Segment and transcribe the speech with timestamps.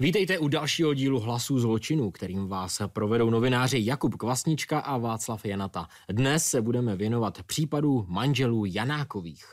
[0.00, 5.88] Vítejte u dalšího dílu Hlasů zločinu, kterým vás provedou novináři Jakub Kvasnička a Václav Janata.
[6.12, 9.44] Dnes se budeme věnovat případu manželů Janákových.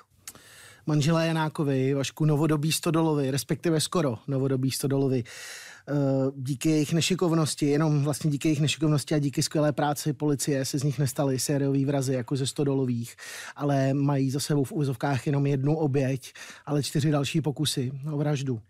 [0.86, 5.94] Manželé Janákovi, Vašku novodobí stodolovi, respektive skoro novodobí stodolovi, eh,
[6.36, 10.84] díky jejich nešikovnosti, jenom vlastně díky jejich nešikovnosti a díky skvělé práci policie se z
[10.84, 13.16] nich nestaly sériový vrazy jako ze stodolových,
[13.56, 16.34] ale mají za sebou v úzovkách jenom jednu oběť,
[16.66, 18.62] ale čtyři další pokusy o vraždu.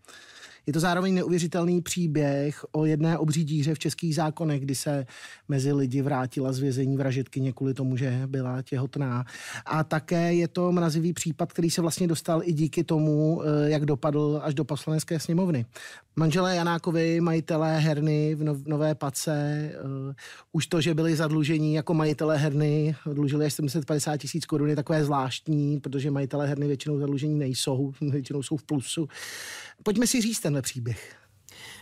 [0.67, 5.05] Je to zároveň neuvěřitelný příběh o jedné obří díře v českých zákonech, kdy se
[5.48, 9.25] mezi lidi vrátila z vězení vražetkyně kvůli tomu, že byla těhotná.
[9.66, 13.85] A také je to mrazivý případ, který se vlastně dostal i díky tomu, eh, jak
[13.85, 15.66] dopadl až do poslanecké sněmovny.
[16.20, 20.13] Manželé Janákovi, majitelé herny v Nové Pace, uh,
[20.52, 25.03] už to, že byli zadlužení jako majitelé herny, dlužili až 750 tisíc korun, je takové
[25.03, 29.08] zvláštní, protože majitelé herny většinou zadlužení nejsou, většinou jsou v plusu.
[29.83, 31.16] Pojďme si říct tenhle příběh.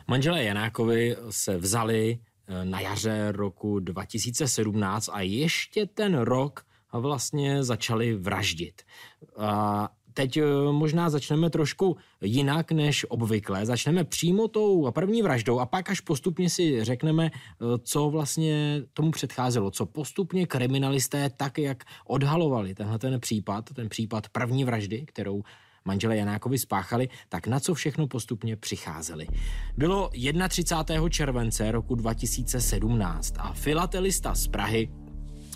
[0.07, 8.15] Manželé Janákovi se vzali eh, na jaře roku 2017 a ještě ten rok vlastně začali
[8.15, 8.81] vraždit.
[9.37, 13.65] A teď eh, možná začneme trošku jinak než obvykle.
[13.65, 19.11] Začneme přímo tou první vraždou a pak až postupně si řekneme, eh, co vlastně tomu
[19.11, 25.43] předcházelo, co postupně kriminalisté tak, jak odhalovali tenhle ten případ, ten případ první vraždy, kterou
[25.85, 29.27] manželé Janákovi spáchali, tak na co všechno postupně přicházeli.
[29.77, 30.09] Bylo
[30.49, 31.09] 31.
[31.09, 35.04] července roku 2017 a filatelista z Prahy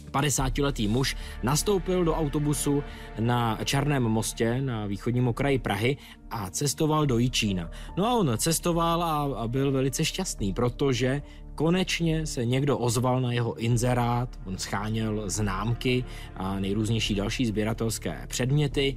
[0.09, 2.83] 50-letý muž nastoupil do autobusu
[3.19, 5.97] na Černém mostě na východním okraji Prahy
[6.31, 7.69] a cestoval do Jičína.
[7.97, 11.21] No a on cestoval a, a byl velice šťastný, protože
[11.55, 18.95] konečně se někdo ozval na jeho inzerát, on scháněl známky a nejrůznější další sběratelské předměty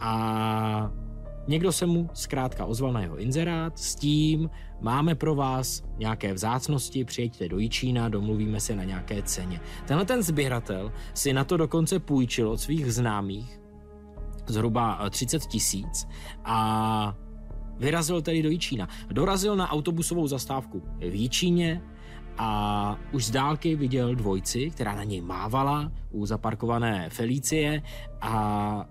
[0.00, 0.90] a
[1.48, 4.50] Někdo se mu zkrátka ozval na jeho inzerát s tím,
[4.80, 9.60] máme pro vás nějaké vzácnosti, přijďte do Jičína, domluvíme se na nějaké ceně.
[9.86, 13.60] Tenhle ten sběratel si na to dokonce půjčil od svých známých
[14.46, 16.06] zhruba 30 eh, tisíc
[16.44, 17.16] a
[17.78, 18.88] vyrazil tedy do Jičína.
[19.10, 21.82] Dorazil na autobusovou zastávku v Jičíně
[22.38, 27.82] a už z dálky viděl dvojci, která na něj mávala u zaparkované Felicie
[28.20, 28.86] a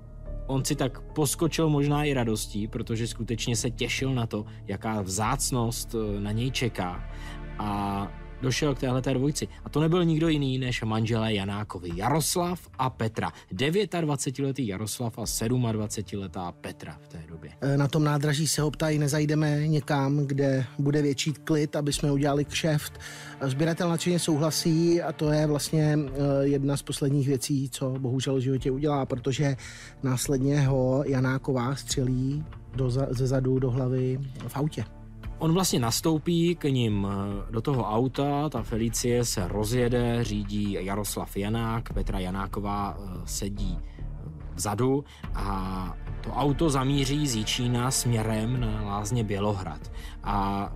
[0.47, 5.95] on si tak poskočil možná i radostí, protože skutečně se těšil na to, jaká vzácnost
[5.95, 7.03] eh, na něj čeká.
[7.59, 9.47] A došel k téhle dvojci.
[9.65, 11.89] A to nebyl nikdo jiný než manželé Janákovi.
[11.95, 13.31] Jaroslav a Petra.
[13.53, 17.51] 29-letý Jaroslav a 27-letá Petra v té době.
[17.61, 22.11] E, na tom nádraží se ho ptají, nezajdeme někam, kde bude větší klid, aby jsme
[22.11, 22.99] udělali kšeft.
[23.41, 28.39] Sběratel nadšeně souhlasí a to je vlastně e, jedna z posledních věcí, co bohužel v
[28.39, 29.55] životě udělá, protože
[30.03, 32.43] následně ho Janáková střelí
[32.75, 34.85] do, ze zadu do hlavy v autě.
[35.43, 41.37] On vlastně nastoupí k ním eh, do toho auta, ta Felicie se rozjede, řídí Jaroslav
[41.37, 44.03] Janák, Petra Janáková eh, sedí eh,
[44.53, 45.05] vzadu
[45.35, 49.91] a to auto zamíří z Jíčína směrem na lázně Bělohrad.
[50.23, 50.69] A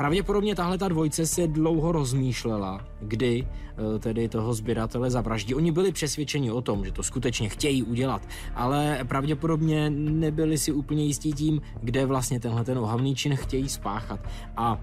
[0.00, 5.54] Pravděpodobně tahle ta dvojce se dlouho rozmýšlela, kdy eh, tedy toho sběratele zavraždí.
[5.54, 8.22] Oni byli přesvědčeni o tom, že to skutečně chtějí udělat,
[8.54, 14.20] ale pravděpodobně nebyli si úplně jistí tím, kde vlastně tenhle ten ohavný čin chtějí spáchat.
[14.56, 14.80] A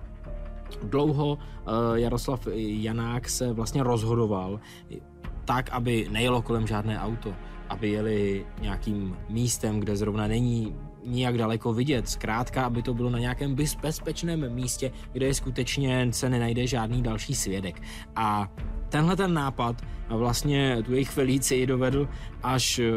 [0.83, 4.59] dlouho eh, Jaroslav Janák se vlastně rozhodoval
[5.45, 7.33] tak, aby nejelo kolem žádné auto,
[7.69, 10.75] aby jeli nějakým místem, kde zrovna není
[11.07, 12.09] nijak daleko vidět.
[12.09, 17.35] Zkrátka, aby to bylo na nějakém bezpečném místě, kde je skutečně se nenajde žádný další
[17.35, 17.81] svědek.
[18.15, 18.51] A
[18.89, 22.07] tenhle ten nápad vlastně tu jejich Felíci dovedl
[22.43, 22.91] až e,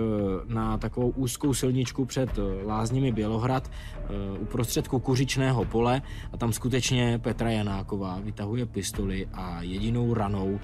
[0.46, 7.18] na takovou úzkou silničku před e, lázněmi Bělohrad e, uprostřed kukuřičného pole a tam skutečně
[7.18, 10.60] Petra Janáková vytahuje pistoli a jedinou ranou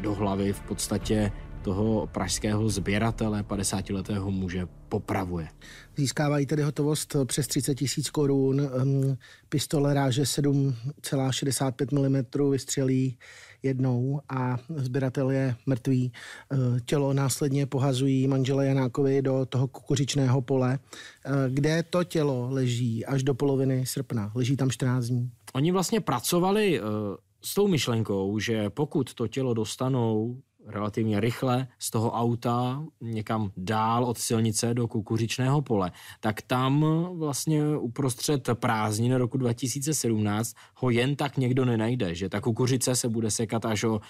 [0.00, 1.32] do hlavy v podstatě
[1.64, 5.48] toho pražského sběratele, 50-letého muže, popravuje.
[5.96, 9.18] Získávají tedy hotovost přes 30 tisíc korun, um,
[9.48, 13.18] pistole ráže 7,65 mm vystřelí
[13.62, 16.12] jednou a sběratel je mrtvý.
[16.52, 23.06] Uh, tělo následně pohazují manžele Janákovi do toho kukuřičného pole, uh, kde to tělo leží
[23.06, 24.32] až do poloviny srpna.
[24.34, 25.30] Leží tam 14 dní.
[25.54, 26.80] Oni vlastně pracovali
[27.44, 34.04] s tou myšlenkou, že pokud to tělo dostanou relativně rychle z toho auta někam dál
[34.04, 36.84] od silnice do kukuřičného pole, tak tam
[37.18, 43.30] vlastně uprostřed prázdnin roku 2017 ho jen tak někdo nenajde, že ta kukuřice se bude
[43.30, 44.00] sekat až o uh,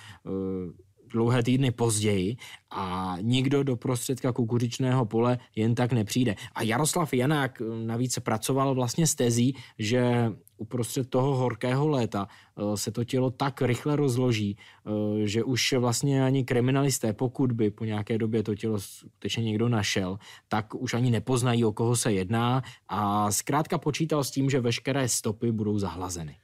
[1.15, 2.37] dlouhé týdny později
[2.71, 6.35] a nikdo do prostředka kukuřičného pole jen tak nepřijde.
[6.55, 12.29] A Jaroslav Janák navíc pracoval vlastně s tezí, že uprostřed toho horkého léta
[12.75, 14.57] se to tělo tak rychle rozloží,
[14.87, 14.91] eh,
[15.27, 20.19] že už vlastně ani kriminalisté, pokud by po nějaké době to tělo skutečně někdo našel,
[20.49, 25.09] tak už ani nepoznají, o koho se jedná a zkrátka počítal s tím, že veškeré
[25.09, 26.37] stopy budou zahlazeny.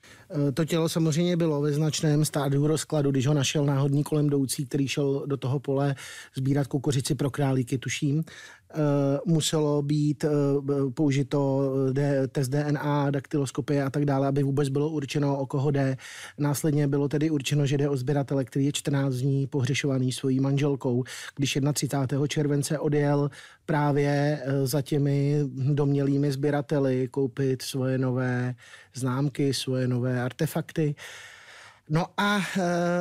[0.48, 4.66] Eh, to tělo samozřejmě bylo ve značném stádiu rozkladu, když ho našel náhodní kolem jdoucí,
[4.66, 5.94] který šel do toho pole
[6.36, 8.24] sbírat kukuřici pro králíky, tuším.
[8.74, 10.30] Eh, muselo být eh,
[10.94, 15.96] použito eh, test DNA, daktyloskopie a tak dále, aby vůbec bylo určeno, o koho jde.
[16.38, 21.04] Následně bylo tedy určeno, že jde o sběratele, který je 14 dní pohřešovaný svojí manželkou.
[21.36, 22.26] Když 31.
[22.26, 23.30] července odjel
[23.66, 28.54] právě za těmi domělými sběrateli koupit svoje nové
[28.94, 30.94] známky, svoje nové artefakty,
[31.92, 32.42] No a e,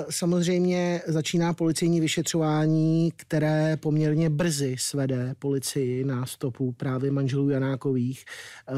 [0.09, 8.25] samozřejmě začíná policejní vyšetřování, které poměrně brzy svede policii na stopu právě manželů Janákových.
[8.25, 8.73] E,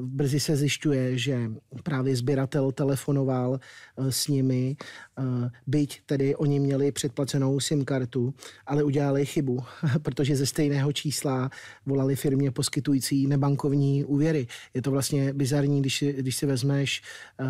[0.00, 1.50] brzy se zjišťuje, že
[1.82, 3.60] právě sběratel telefonoval
[3.98, 4.76] e, s nimi,
[5.18, 5.22] e,
[5.66, 8.34] byť tedy oni měli předplacenou SIM kartu,
[8.66, 9.62] ale udělali chybu,
[10.02, 11.50] protože ze stejného čísla
[11.86, 14.46] volali firmě poskytující nebankovní úvěry.
[14.74, 17.02] Je to vlastně bizarní, když si, když si vezmeš
[17.40, 17.44] e,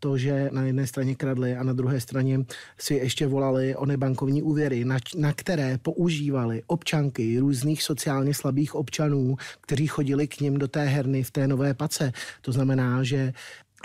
[0.00, 2.40] to, že na jedné straně kradli kradli a na druhé straně
[2.78, 9.36] si ještě volali o nebankovní úvěry, na, na které používali občanky různých sociálně slabých občanů,
[9.60, 12.12] kteří chodili k ním do té herny v té nové pace.
[12.42, 13.32] To znamená, že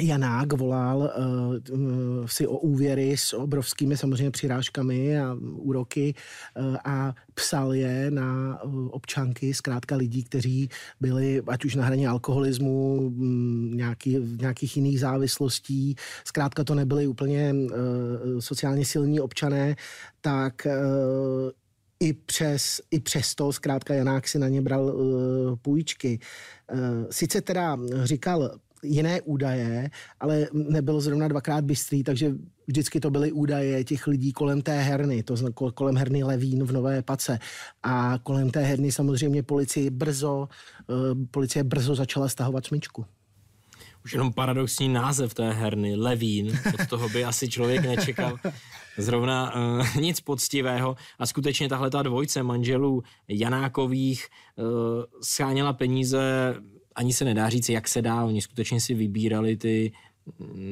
[0.01, 6.13] Janák volal uh, si o úvěry s obrovskými samozřejmě přirážkami a úroky
[6.59, 10.69] uh, a psal je na uh, občanky, zkrátka lidí, kteří
[11.01, 15.95] byli ať už na hraně alkoholismu, um, nějaký, nějakých jiných závislostí,
[16.25, 17.69] zkrátka to nebyly úplně uh,
[18.39, 19.75] sociálně silní občané,
[20.21, 21.51] tak uh,
[21.99, 26.19] i přes, i přes to zkrátka Janák si na ně bral uh, půjčky.
[26.73, 26.79] Uh,
[27.09, 28.51] sice teda říkal,
[28.83, 29.89] jiné údaje,
[30.19, 32.33] ale nebyl zrovna dvakrát bystrý, takže
[32.67, 36.71] vždycky to byly údaje těch lidí kolem té herny, to znamená kolem herny Levín v
[36.71, 37.39] Nové Pace.
[37.83, 40.49] A kolem té herny samozřejmě policie brzo,
[40.87, 40.95] uh,
[41.31, 43.05] policie brzo začala stahovat smyčku.
[44.05, 48.37] Už jenom paradoxní název té herny, Levín, od toho by asi člověk nečekal
[48.97, 50.95] zrovna uh, nic poctivého.
[51.19, 54.65] A skutečně tahle ta dvojce manželů Janákových uh,
[55.21, 56.55] scháněla peníze
[56.97, 58.25] ani se nedá říct, jak se dá.
[58.25, 59.91] Oni skutečně si vybírali ty,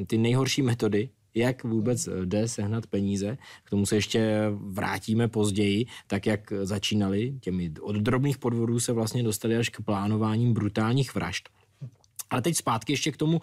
[0.08, 3.38] ty nejhorší metody, jak vůbec jde sehnat peníze.
[3.64, 7.34] K tomu se ještě vrátíme později, tak jak začínali.
[7.42, 11.50] Těmi od drobných podvodů se vlastně dostali až k plánováním brutálních vražd.
[12.30, 13.42] Ale teď zpátky ještě k tomu uh,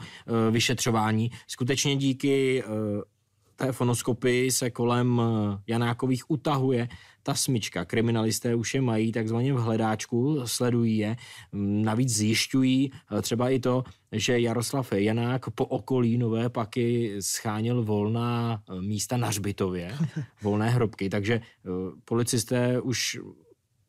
[0.51, 1.31] vyšetřování.
[1.47, 2.73] Skutečně díky uh,
[3.67, 5.25] té fonoskopii se kolem uh,
[5.67, 6.89] Janákových utahuje
[7.23, 7.85] ta smyčka.
[7.85, 11.17] Kriminalisté už je mají takzvaně v hledáčku, sledují je.
[11.83, 18.63] Navíc zjišťují eh, třeba i to, že Jaroslav Janák po okolí Nové Paky scháněl volná
[18.69, 19.95] eh, místa na Žbitově,
[20.43, 21.69] volné hrobky, takže eh,
[22.05, 23.19] policisté už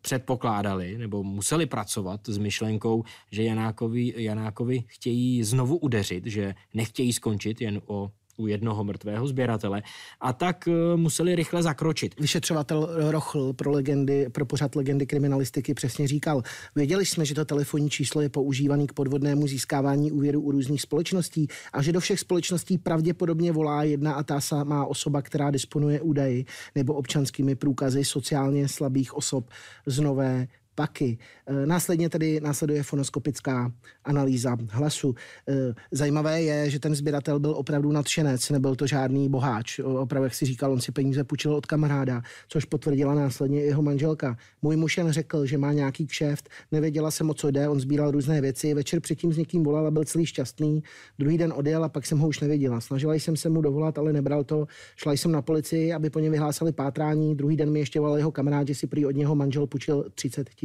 [0.02, 7.62] předpokládali nebo museli pracovat s myšlenkou, že Janákovi, Janákovi chtějí znovu udeřit, že nechtějí skončit
[7.62, 9.84] jen o u jednoho mrtvého sběratele
[10.22, 12.20] a tak eh, museli rychle zakročit.
[12.20, 16.44] Vyšetřovatel Rochl pro, legendy, pro pořad legendy kriminalistiky přesně říkal,
[16.76, 21.48] věděli jsme, že to telefonní číslo je používaný k podvodnému získávání úvěru u různých společností
[21.74, 26.46] a že do všech společností pravděpodobně volá jedna a ta samá osoba, která disponuje údaji
[26.76, 29.50] nebo občanskými průkazy sociálně slabých osob
[29.86, 31.18] z Nové paky.
[31.48, 33.72] Eh, následně tedy následuje fonoskopická
[34.04, 35.16] analýza hlasu.
[35.50, 39.80] Eh, zajímavé je, že ten sběratel byl opravdu nadšenec, nebyl to žádný boháč.
[39.80, 44.38] Opravdu, jak si říkal, on si peníze půjčil od kamaráda, což potvrdila následně jeho manželka.
[44.62, 48.12] Můj muž jen řekl, že má nějaký kšeft, nevěděla jsem, o co jde, on sbíral
[48.12, 50.84] různé věci, večer předtím s někým volal a byl celý šťastný,
[51.20, 52.82] druhý den odjel a pak jsem ho už nevěděla.
[52.82, 54.68] Snažila jsem se mu dovolat, ale nebral to.
[54.96, 57.36] Šla jsem na policii, aby po něm vyhlásili pátrání.
[57.36, 60.50] Druhý den mi ještě volal jeho kamarád, že si prý od něho manžel půjčil 30
[60.50, 60.63] tisíc.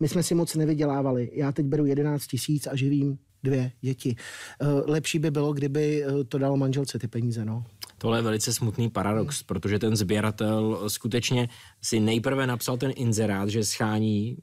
[0.00, 1.30] My jsme si moc nevydělávali.
[1.34, 4.16] Já teď beru 11 tisíc a živím dvě děti.
[4.60, 7.64] Eh, lepší by bylo, kdyby eh, to dalo manželce ty peníze, no.
[7.98, 11.48] Tohle je velice smutný paradox, protože ten sběratel skutečně
[11.82, 14.36] si nejprve napsal ten inzerát, že schání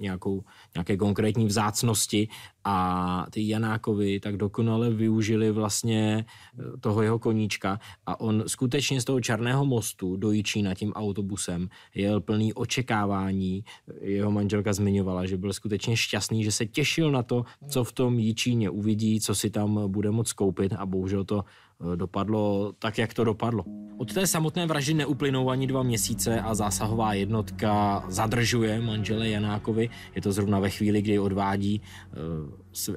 [0.00, 2.28] nějakou, nějaké konkrétní vzácnosti.
[2.64, 7.80] A ty Janákovi tak dokonale využili vlastně eh, toho jeho koníčka.
[8.06, 11.68] A on skutečně z toho Černého mostu do Jičína tím autobusem.
[11.94, 13.64] Jel plný očekávání.
[14.00, 18.18] Jeho manželka zmiňovala, že byl skutečně šťastný, že se těšil na to, co v tom
[18.18, 20.72] Jičíně uvidí, co si tam bude moct koupit.
[20.72, 21.44] A bohužel to
[21.94, 23.64] dopadlo tak, jak to dopadlo.
[23.98, 29.90] Od té samotné vraždy neuplynou ani dva měsíce a zásahová jednotka zadržuje manžele Janákovi.
[30.14, 32.16] Je to zrovna ve chvíli, kdy odvádí eh,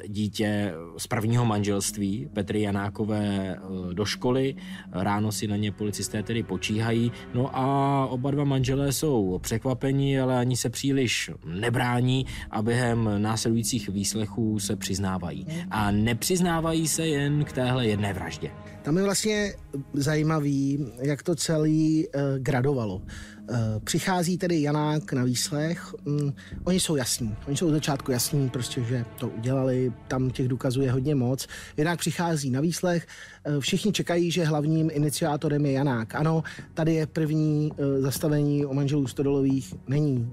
[0.08, 4.56] dítě z prvního manželství Petry Janákové eh, do školy.
[4.92, 7.12] Ráno si na ně policisté tedy počíhají.
[7.34, 13.90] No a oba dva manželé jsou překvapení, ale ani se příliš nebrání a během následujících
[13.90, 15.48] výslechů se přiznávají.
[15.72, 18.52] A nepřiznávají se jen k téhle jedné vraždě.
[18.82, 19.54] Tam je vlastně
[19.94, 23.02] zajímavý, jak to celý uh, gradovalo.
[23.50, 25.94] Eh, přichází tedy Janák na výslech.
[26.06, 26.34] Mm,
[26.64, 27.36] oni jsou jasní.
[27.48, 29.94] Oni jsou od začátku jasní, prostě, že to udělali.
[30.08, 31.48] Tam těch důkazů je hodně moc.
[31.78, 33.08] Janák přichází na výslech.
[33.46, 36.16] Eh, všichni čekají, že hlavním iniciátorem je Janák.
[36.16, 39.76] Ano, tady je první eh, zastavení o manželů Stodolových.
[39.88, 40.32] Není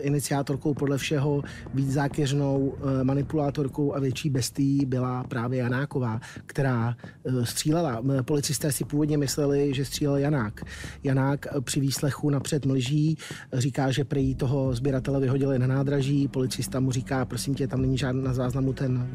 [0.00, 1.42] iniciátorkou podle všeho
[1.74, 6.96] být zákeřnou manipulátorkou a větší bestí byla právě Janáková, která
[7.44, 8.02] střílela.
[8.22, 10.60] Policisté si původně mysleli, že střílel Janák.
[11.04, 13.18] Janák při výslechu napřed mlží,
[13.52, 17.98] říká, že prý toho sběratele vyhodili na nádraží, policista mu říká, prosím tě, tam není
[17.98, 19.08] žádný na záznamu, ten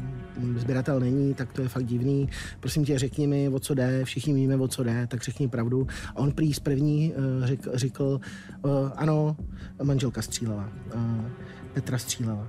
[0.56, 2.28] sběratel není, tak to je fakt divný,
[2.60, 5.86] prosím tě, řekni mi, o co jde, všichni víme, o co jde, tak řekni pravdu.
[6.06, 8.20] A on prý z první eh, řekl, řekl
[8.64, 9.36] eh, ano,
[9.82, 11.30] manželka střílela, eh,
[11.72, 12.48] Petra střílela.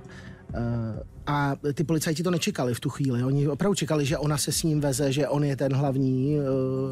[0.54, 3.24] Eh, a ty policajti to nečekali v tu chvíli.
[3.24, 6.42] Oni opravdu čekali, že ona se s ním veze, že on je ten hlavní, eh,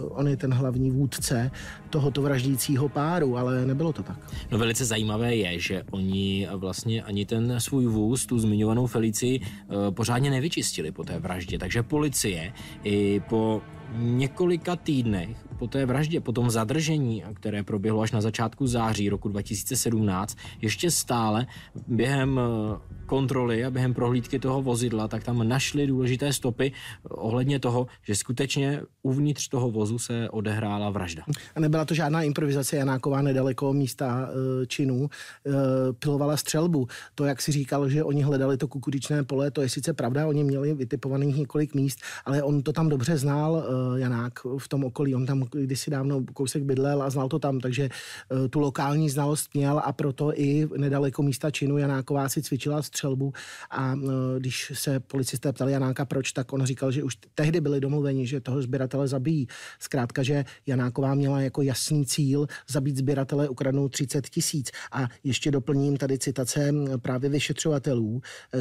[0.09, 1.51] on je ten hlavní vůdce
[1.91, 4.19] tohoto vraždícího páru, ale nebylo to tak.
[4.51, 9.75] No velice zajímavé je, že oni vlastně ani ten svůj vůz, tu zmiňovanou Felici, eh,
[9.91, 11.59] pořádně nevyčistili po té vraždě.
[11.59, 12.53] Takže policie
[12.85, 13.63] i po
[13.99, 19.29] několika týdnech po té vraždě, po tom zadržení, které proběhlo až na začátku září roku
[19.29, 21.47] 2017, ještě stále
[21.87, 26.73] během eh, kontroly a během prohlídky toho vozidla, tak tam našli důležité stopy
[27.09, 31.23] ohledně toho, že skutečně uvnitř toho vozu se odehrála vražda.
[31.55, 35.11] A nebyla to žádná improvizace Janáková nedaleko místa e, činu,
[35.47, 35.51] e,
[35.93, 36.89] pilovala střelbu.
[37.15, 40.45] To, jak si říkal, že oni hledali to kukuřičné pole, to je sice pravda, oni
[40.45, 43.65] měli vytipovaných několik míst, ale on to tam dobře znal,
[43.97, 45.15] Janák, v tom okolí.
[45.15, 49.55] On tam kdysi dávno kousek bydlel a znal to tam, takže e, tu lokální znalost
[49.55, 53.33] měl a proto i nedaleko místa činu Janáková si cvičila střelbu
[53.71, 53.97] a e,
[54.39, 58.41] když se policisté ptali Janáka proč, tak on říkal, že už tehdy byli domluveni, že
[58.41, 59.47] toho sběratele zabijí.
[59.79, 64.71] Zkrátka, že Janáková měla jako jasný cíl zabít sběratele, ukradnout 30 tisíc.
[64.93, 68.21] A ještě doplním tady citace právě vyšetřovatelů,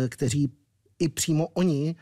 [0.10, 0.52] kteří
[1.00, 1.96] i přímo oni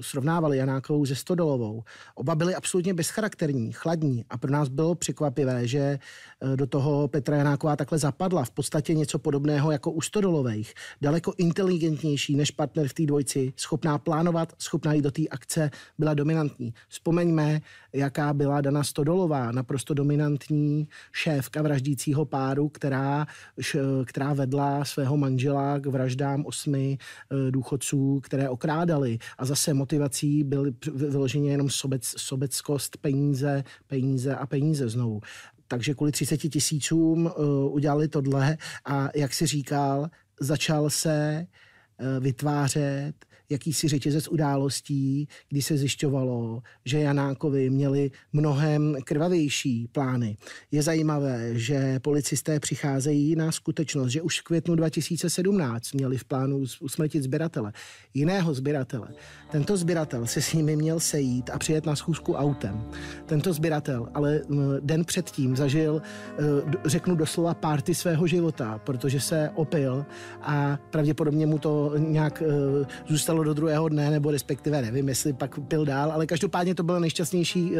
[0.00, 1.82] srovnávali Janákovou se Stodolovou.
[2.14, 5.98] Oba byli absolutně bezcharakterní, chladní a pro nás bylo překvapivé, že
[6.42, 8.44] uh, do toho Petra Janáková takhle zapadla.
[8.44, 10.74] V podstatě něco podobného jako u Stodolových.
[11.00, 16.14] Daleko inteligentnější než partner v té dvojci, schopná plánovat, schopná jít do té akce, byla
[16.14, 16.74] dominantní.
[16.88, 17.60] Vzpomeňme,
[17.92, 23.26] jaká byla Dana Stodolová, naprosto dominantní šéfka vraždícího páru, která,
[23.60, 26.98] š, která vedla svého manžela k vraždám osmi
[27.50, 34.88] důchodců, které okrádali a zase motivací byly vyloženě jenom sobec, sobeckost, peníze, peníze a peníze
[34.88, 35.20] znovu.
[35.68, 40.10] Takže kvůli 30 tisícům uh, udělali tohle a jak si říkal,
[40.40, 41.46] začal se
[42.00, 50.36] uh, vytvářet jakýsi řetězec událostí, kdy se zjišťovalo, že Janákovi měli mnohem krvavější plány.
[50.70, 56.64] Je zajímavé, že policisté přicházejí na skutečnost, že už v květnu 2017 měli v plánu
[56.80, 57.72] usmrtit sběratele.
[58.14, 59.08] Jiného sběratele.
[59.50, 62.84] Tento sběratel se s nimi měl sejít a přijet na schůzku autem.
[63.26, 64.40] Tento sběratel ale
[64.80, 70.06] den předtím zažil, e, řeknu doslova, párty svého života, protože se opil
[70.42, 72.46] a pravděpodobně mu to nějak e,
[73.42, 76.98] zůstalo do druhého dne, nebo respektive nevím, jestli pak pil dál, ale každopádně to byla
[76.98, 77.76] nejšťastnější uh,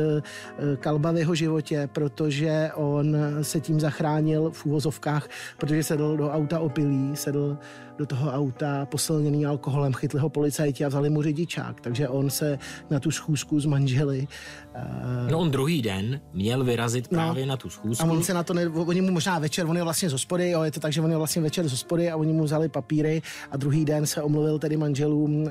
[0.80, 5.28] kalba v jeho životě, protože on se tím zachránil v úvozovkách,
[5.58, 7.58] protože sedl do auta opilý, sedl
[7.98, 12.58] do toho auta posilněný alkoholem, chytli ho policajti a vzali mu řidičák, takže on se
[12.90, 14.26] na tu schůzku s manželi.
[14.74, 15.30] Uh...
[15.30, 17.18] No on druhý den měl vyrazit no.
[17.18, 18.06] právě no, na tu schůzku.
[18.06, 20.50] A on se na to, ne, oni mu možná večer, on je vlastně z hospody,
[20.50, 22.68] jo, je to tak, že on je vlastně večer z hospody a oni mu vzali
[22.68, 25.41] papíry a druhý den se omluvil tedy manželům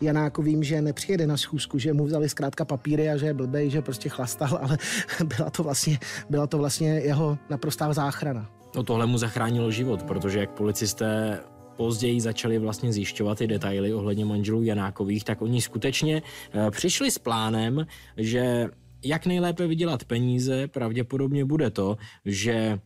[0.00, 3.82] Janákovým, že nepřijede na schůzku, že mu vzali zkrátka papíry a že je blbej, že
[3.82, 4.78] prostě chlastal, ale
[5.24, 5.98] byla to vlastně,
[6.30, 8.50] byla to vlastně jeho naprostá záchrana.
[8.76, 11.40] No tohle mu zachránilo život, protože jak policisté
[11.76, 17.18] později začali vlastně zjišťovat ty detaily ohledně manželů Janákových, tak oni skutečně eh, přišli s
[17.18, 17.86] plánem,
[18.16, 18.68] že
[19.04, 22.78] jak nejlépe vydělat peníze, pravděpodobně bude to, že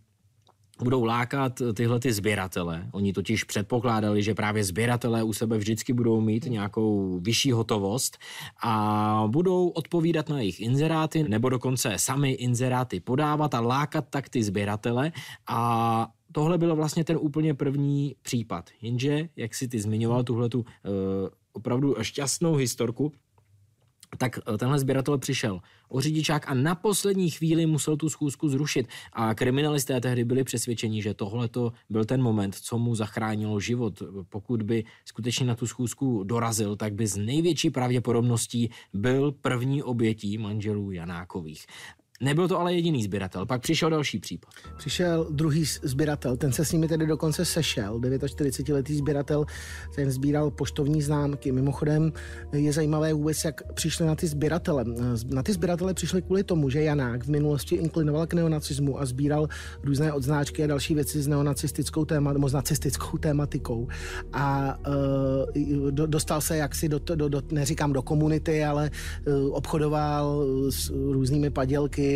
[0.83, 2.89] budou lákat tyhle ty sběratele.
[2.93, 8.19] Oni totiž předpokládali, že právě sběratelé u sebe vždycky budou mít nějakou vyšší hotovost
[8.63, 14.43] a budou odpovídat na jejich inzeráty nebo dokonce sami inzeráty podávat a lákat tak ty
[14.43, 15.13] sběratele
[15.47, 18.71] a tohle byl vlastně ten úplně první případ.
[18.83, 20.65] Jenže, jak si ty zmiňoval tuhle tu uh,
[21.53, 23.13] opravdu šťastnou historku,
[24.19, 28.89] tak eh, tenhle sběratel přišel o řidičák a na poslední chvíli musel tu schůzku zrušit.
[29.13, 31.49] A kriminalisté tehdy byli přesvědčeni, že tohle
[31.91, 34.03] byl ten moment, co mu zachránilo život.
[34.29, 40.39] Pokud by skutečně na tu schůzku dorazil, tak by z největší pravděpodobností byl první obětí
[40.39, 41.67] manželů Janákových.
[42.21, 44.51] Nebyl to ale jediný sběratel, pak přišel další případ.
[44.77, 49.45] Přišel druhý sběratel, ten se s nimi tedy dokonce sešel, 49-letý sběratel,
[49.95, 51.53] ten sbíral poštovní známky.
[51.53, 52.13] Mimochodem
[52.53, 54.85] je zajímavé vůbec, jak přišli na ty sběratele.
[55.31, 59.49] Na ty sběratele přišli kvůli tomu, že Janák v minulosti inklinoval k neonacismu a sbíral
[59.83, 63.89] různé odznáčky a další věci s neonacistickou nebo s nacistickou tématikou.
[64.33, 68.91] A uh, dostal se jaksi do, do, do, neříkám do komunity, ale
[69.27, 72.14] uh, obchodoval s různými padělky,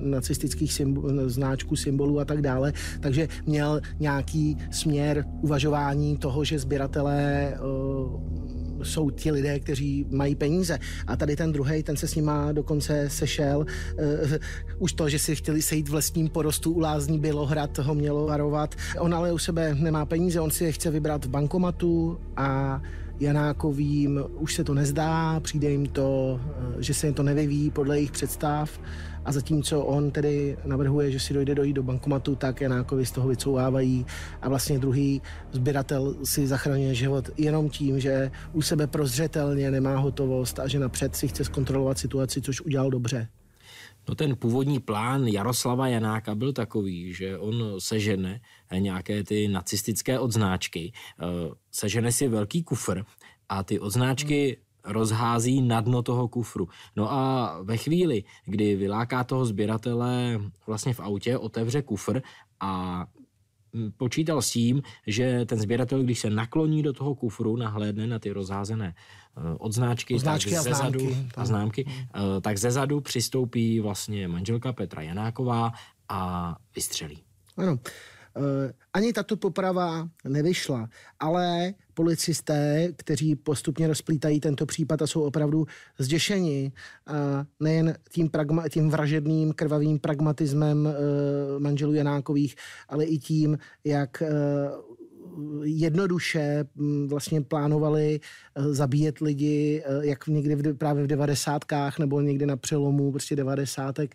[0.00, 2.72] nacistických symbol, znáčků, symbolů a tak dále.
[3.00, 8.20] Takže měl nějaký směr uvažování toho, že sběratelé uh,
[8.82, 10.78] jsou ti lidé, kteří mají peníze.
[11.06, 13.58] A tady ten druhý, ten se s nima dokonce sešel.
[13.58, 14.32] Uh,
[14.78, 18.74] už to, že si chtěli sejít v lesním porostu u lázní Bělohrad, ho mělo varovat.
[18.98, 22.82] On ale u sebe nemá peníze, on si je chce vybrat v bankomatu a
[23.20, 27.96] Janákovým už se to nezdá, přijde jim to, eh, že se jim to nevyvíjí podle
[27.96, 28.80] jejich představ
[29.24, 33.28] a zatímco on tedy navrhuje, že si dojde dojít do bankomatu, tak Janákovi z toho
[33.28, 34.06] vycouvávají
[34.42, 40.58] a vlastně druhý sběratel si zachraňuje život jenom tím, že u sebe prozřetelně nemá hotovost
[40.58, 43.28] a že napřed si chce zkontrolovat situaci, což udělal dobře.
[44.08, 48.40] No ten původní plán Jaroslava Janáka byl takový, že on sežene
[48.78, 51.24] nějaké ty nacistické odznáčky, eh,
[51.70, 53.04] sežene si velký kufr
[53.48, 56.68] a ty odznáčky rozhází na dno toho kufru.
[56.96, 62.22] No a ve chvíli, kdy vyláká toho sběratele vlastně v autě, otevře kufr
[62.60, 63.04] a
[63.96, 68.30] počítal s tím, že ten sběratel, když se nakloní do toho kufru, nahlédne na ty
[68.30, 72.06] rozházené eh, odznáčky, odznáčky tak a, známky, zezadu, a známky, hmm.
[72.14, 75.72] Eh, tak zezadu přistoupí vlastně manželka Petra Janáková
[76.08, 77.18] a vystřelí.
[77.56, 77.78] Ano.
[78.36, 80.88] Eh, ani tato poprava nevyšla,
[81.20, 85.66] ale policisté, kteří postupně rozplítají tento případ a jsou opravdu
[85.98, 86.72] zděšeni
[87.60, 90.92] nejen tím, pragma, tím vražedným krvavým pragmatismem eh,
[91.58, 92.56] manželů Janákových,
[92.88, 94.30] ale i tím, jak eh,
[95.62, 98.20] jednoduše mm, vlastně plánovali
[98.54, 103.36] eh, zabíjet lidi, eh, jak někdy v, právě v devadesátkách nebo někdy na přelomu prostě
[103.36, 104.14] devadesátek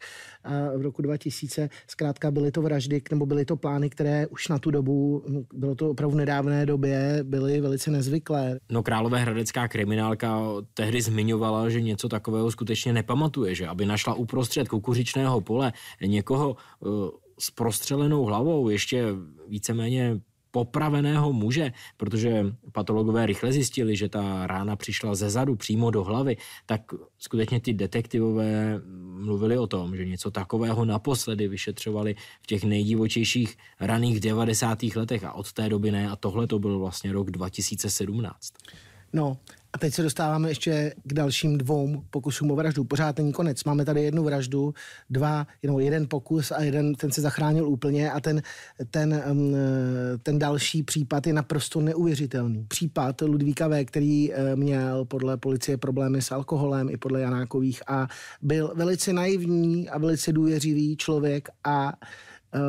[0.77, 1.69] v roku 2000.
[1.87, 5.75] Zkrátka byly to vraždy nebo byly to plány, které už na tu dobu, mm, bylo
[5.75, 8.59] to opravdu v nedávné době, byly velice nezvyklé.
[8.69, 10.41] No Králové hradecká kriminálka
[10.73, 15.73] tehdy zmiňovala, že něco takového skutečně nepamatuje, že aby našla uprostřed kukuřičného pole
[16.05, 19.05] někoho uh, s prostřelenou hlavou, ještě
[19.47, 20.19] víceméně
[20.51, 26.37] popraveného muže, protože patologové rychle zjistili, že ta rána přišla ze zadu přímo do hlavy,
[26.65, 26.81] tak
[27.17, 28.81] skutečně ty detektivové
[29.25, 34.83] mluvili o tom, že něco takového naposledy vyšetřovali v těch nejdivočejších raných 90.
[34.83, 38.53] letech a od té doby ne a tohle to byl vlastně rok 2017.
[39.13, 39.37] No,
[39.73, 42.83] a teď se dostáváme ještě k dalším dvou pokusům o vraždu.
[42.83, 43.63] Pořád není konec.
[43.63, 44.73] Máme tady jednu vraždu,
[45.09, 48.41] dva, jenom jeden pokus a jeden, ten se zachránil úplně a ten,
[48.91, 49.23] ten,
[50.23, 52.65] ten další případ je naprosto neuvěřitelný.
[52.67, 58.07] Případ Ludvíka V., který eh, měl podle policie problémy s alkoholem i podle Janákových a
[58.41, 61.93] byl velice naivní a velice důvěřivý člověk a
[62.55, 62.61] uh,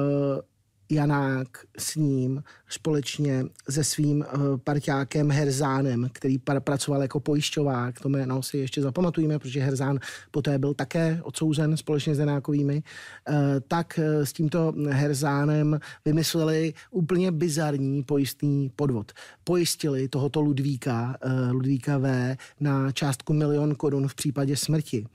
[0.92, 8.08] Janák s ním společně se svým uh, parťákem Herzánem, který par- pracoval jako pojišťovák, to
[8.08, 9.98] jméno si ještě zapamatujeme, protože Herzán
[10.30, 12.82] poté byl také odsouzen společně s Janákovými,
[13.28, 13.34] uh,
[13.68, 19.12] tak uh, s tímto Herzánem vymysleli úplně bizarní pojistný podvod.
[19.44, 21.16] Pojistili tohoto Ludvíka,
[21.50, 25.06] Ludvíka V, na částku milion korun v případě smrti.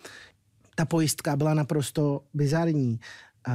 [0.75, 2.99] Ta pojistka byla naprosto bizarní.
[3.47, 3.53] Uh,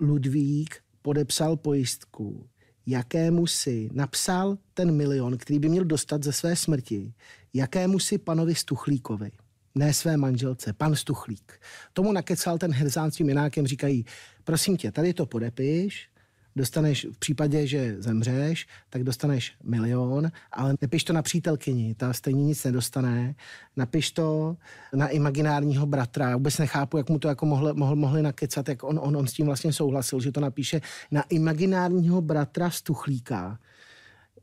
[0.00, 2.48] Ludvík podepsal pojistku,
[2.86, 7.12] jakému si napsal ten milion, který by měl dostat ze své smrti,
[7.54, 9.30] jakému si panovi Stuchlíkovi,
[9.74, 11.60] ne své manželce, pan Stuchlík.
[11.92, 14.04] Tomu nakecal ten herzán svým jinákem, říkají,
[14.44, 16.09] prosím tě, tady to podepiš,
[16.56, 22.44] dostaneš v případě, že zemřeš, tak dostaneš milion, ale nepiš to na přítelkyni, ta stejně
[22.44, 23.34] nic nedostane.
[23.76, 24.56] Napiš to
[24.92, 26.30] na imaginárního bratra.
[26.30, 29.26] Já vůbec nechápu, jak mu to jako mohli, mohl, mohli nakecat, jak on, on, on
[29.26, 33.58] s tím vlastně souhlasil, že to napíše na imaginárního bratra Stuchlíka.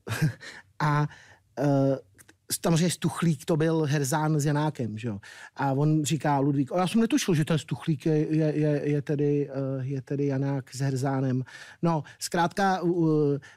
[0.80, 1.08] A
[1.60, 1.96] uh,
[2.52, 5.20] samozřejmě Stuchlík to byl Herzán s Janákem, že jo?
[5.56, 9.50] A on říká Ludvík, já jsem netušil, že ten Stuchlík je, je, je, je, tedy,
[9.50, 11.44] eh, je tedy Janák s Herzánem.
[11.82, 12.82] No, zkrátka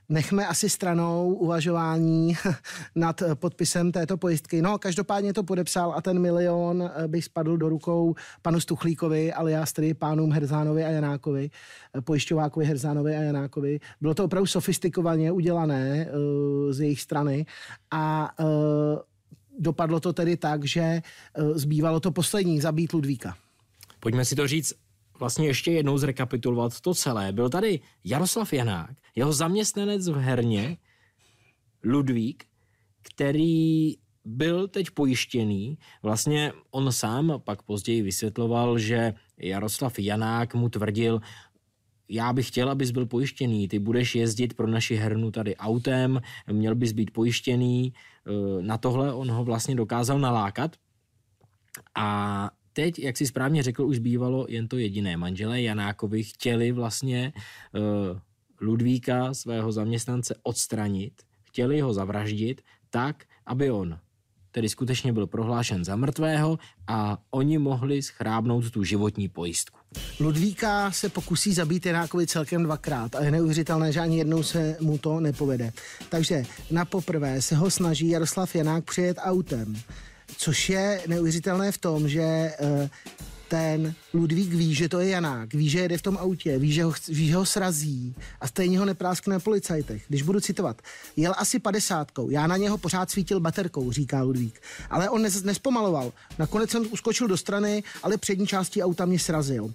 [0.08, 2.36] nechme asi stranou uvažování
[2.94, 4.62] nad podpisem této pojistky.
[4.62, 9.50] No, každopádně to podepsal a ten milion eh, by spadl do rukou panu Stuchlíkovi, ale
[9.50, 11.50] já tedy pánům Herzánovi a Janákovi,
[11.94, 13.80] eh, pojišťovákovi Herzánovi a Janákovi.
[14.00, 16.08] Bylo to opravdu sofistikovaně udělané
[16.70, 17.46] z jejich strany
[17.90, 18.30] a
[19.58, 21.02] dopadlo to tedy tak, že eh,
[21.54, 23.36] zbývalo to poslední, zabít Ludvíka.
[24.00, 24.72] Pojďme si to říct
[25.20, 27.32] vlastně ještě jednou zrekapitulovat to celé.
[27.32, 30.76] Byl tady Jaroslav Janák, jeho zaměstnanec v herně,
[31.84, 32.44] Ludvík,
[33.02, 35.78] který byl teď pojištěný.
[36.02, 41.20] Vlastně on sám pak později vysvětloval, že Jaroslav Janák mu tvrdil,
[42.10, 46.20] já bych chtěl, abys byl pojištěný, ty budeš jezdit pro naši hernu tady autem,
[46.52, 47.92] měl bys být pojištěný,
[48.26, 50.76] Eh, na tohle on ho vlastně dokázal nalákat.
[51.94, 55.16] A teď, jak si správně řekl, už bývalo jen to jediné.
[55.16, 57.32] Manželé Janákovi chtěli vlastně
[57.74, 58.18] uh,
[58.60, 63.98] Ludvíka, svého zaměstnance, odstranit, chtěli ho zavraždit tak, aby on
[64.52, 69.78] tedy skutečně byl prohlášen za mrtvého a oni mohli schrábnout tu životní pojistku.
[70.20, 74.98] Ludvíka se pokusí zabít Janákovi celkem dvakrát a je neuvěřitelné, že ani jednou se mu
[74.98, 75.72] to nepovede.
[76.08, 79.76] Takže na poprvé se ho snaží Jaroslav Janák přijet autem,
[80.36, 82.88] což je neuvěřitelné v tom, že uh,
[83.50, 86.84] ten Ludvík ví, že to je Janák, ví, že jede v tom autě, ví, že
[86.84, 90.02] ho, ví, že ho srazí a stejně ho nepráskne na policajtech.
[90.08, 90.82] Když budu citovat,
[91.16, 94.60] jel asi padesátkou, já na něho pořád svítil baterkou, říká Ludvík.
[94.90, 96.12] Ale on nes, nespomaloval.
[96.38, 99.64] Nakonec jsem uskočil do strany, ale přední části auta mě srazil.
[99.64, 99.72] Uh,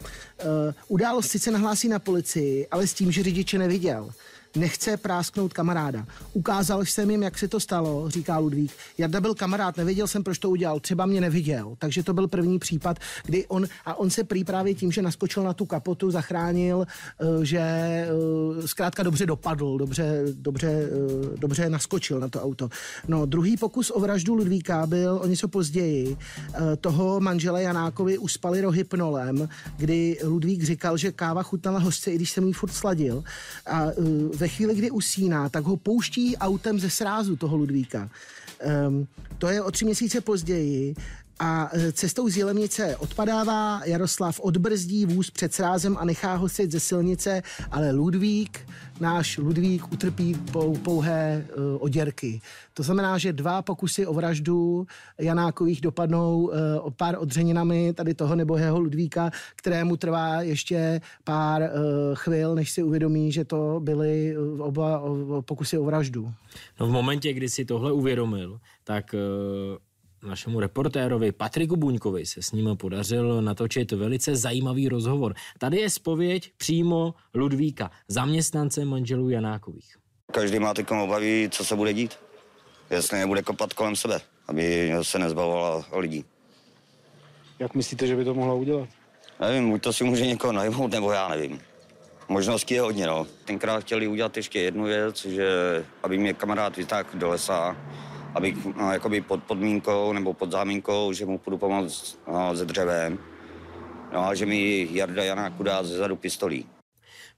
[0.88, 4.12] událost sice nahlásí na policii, ale s tím, že řidiče neviděl
[4.56, 6.06] nechce prásknout kamaráda.
[6.34, 8.72] Ukázal jsem jim, jak se to stalo, říká Ludvík.
[8.98, 11.76] Jarda byl kamarád, nevěděl jsem, proč to udělal, třeba mě neviděl.
[11.80, 15.44] Takže to byl první případ, kdy on, a on se prý právě tím, že naskočil
[15.44, 18.08] na tu kapotu, zachránil, eh, že eh,
[18.68, 22.70] zkrátka dobře dopadl, dobře, dobře, eh, dobře naskočil na to auto.
[23.08, 26.18] No, druhý pokus o vraždu Ludvíka byl o něco později.
[26.82, 32.48] Toho manžele Janákovi uspali rohypnolem, kdy Ludvík říkal, že káva chutnala hořce, i když jsem
[32.48, 33.24] jí furt sladil.
[33.66, 33.88] A
[34.46, 38.10] ve chvíli, kdy usíná, tak ho pouští autem ze srázu toho Ludvíka.
[38.88, 40.96] Um, to je o tři měsíce později
[41.40, 46.72] a e, cestou z Jelemnice odpadává, Jaroslav odbrzdí vůz před srázem a nechá ho sjet
[46.72, 48.68] ze silnice, ale Ludvík,
[49.00, 52.42] náš Ludvík utrpí pou, pouhé uh, oděrky.
[52.74, 58.36] To znamená, že dva pokusy o vraždu Janákových dopadnou uh, o pár odřeninami tady toho
[58.36, 61.68] nebohého Ludvíka, kterému trvá ještě pár uh,
[62.14, 65.04] chvil, než si uvědomí, že to byly oba
[65.42, 66.34] pokusy o vraždu.
[66.80, 69.78] No v momentě, kdy si tohle uvědomil, tak uh
[70.26, 75.34] našemu reportérovi Patriku Buňkovi se s ním podařil natočit velice zajímavý rozhovor.
[75.58, 79.96] Tady je spověď přímo Ludvíka, zaměstnance manželů Janákových.
[80.32, 82.20] Každý má teď obavy, co se bude dít.
[82.90, 86.26] Jestli nebude kopat kolem sebe, aby se nezbavovala lidí.
[87.60, 88.90] Jak myslíte, že by to mohla udělat?
[89.40, 91.62] Nevím, buď to si může někoho najmout, nebo já nevím.
[92.28, 93.28] Možností je hodně, no.
[93.46, 95.48] Tenkrát chtěli udělat ještě jednu věc, že
[96.04, 97.78] aby mě kamarád vytáhl do lesa,
[98.36, 103.20] abych no, jakoby pod podmínkou nebo pod zámínkou, že mu půjdu pomoct no, se dřevem.
[104.14, 106.66] No a že mi Jarda Janáku dá ze zadu pistolí.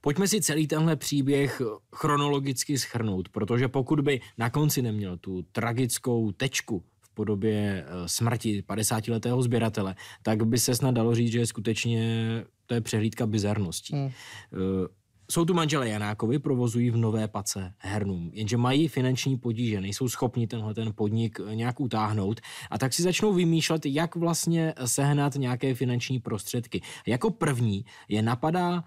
[0.01, 1.61] Pojďme si celý tenhle příběh
[1.95, 8.63] chronologicky schrnout, protože pokud by na konci neměl tu tragickou tečku v podobě eh, smrti
[8.67, 13.93] 50-letého sběratele, tak by se snad dalo říct, že je skutečně to je přehlídka bizarností.
[13.93, 14.11] Hmm.
[15.29, 20.09] Eh, jsou tu manželé Janákovi, provozují v Nové Pace hernům, jenže mají finanční potíže, nejsou
[20.09, 25.75] schopni tenhle ten podnik nějak utáhnout a tak si začnou vymýšlet, jak vlastně sehnat nějaké
[25.75, 26.81] finanční prostředky.
[27.07, 28.83] Jako první je napadá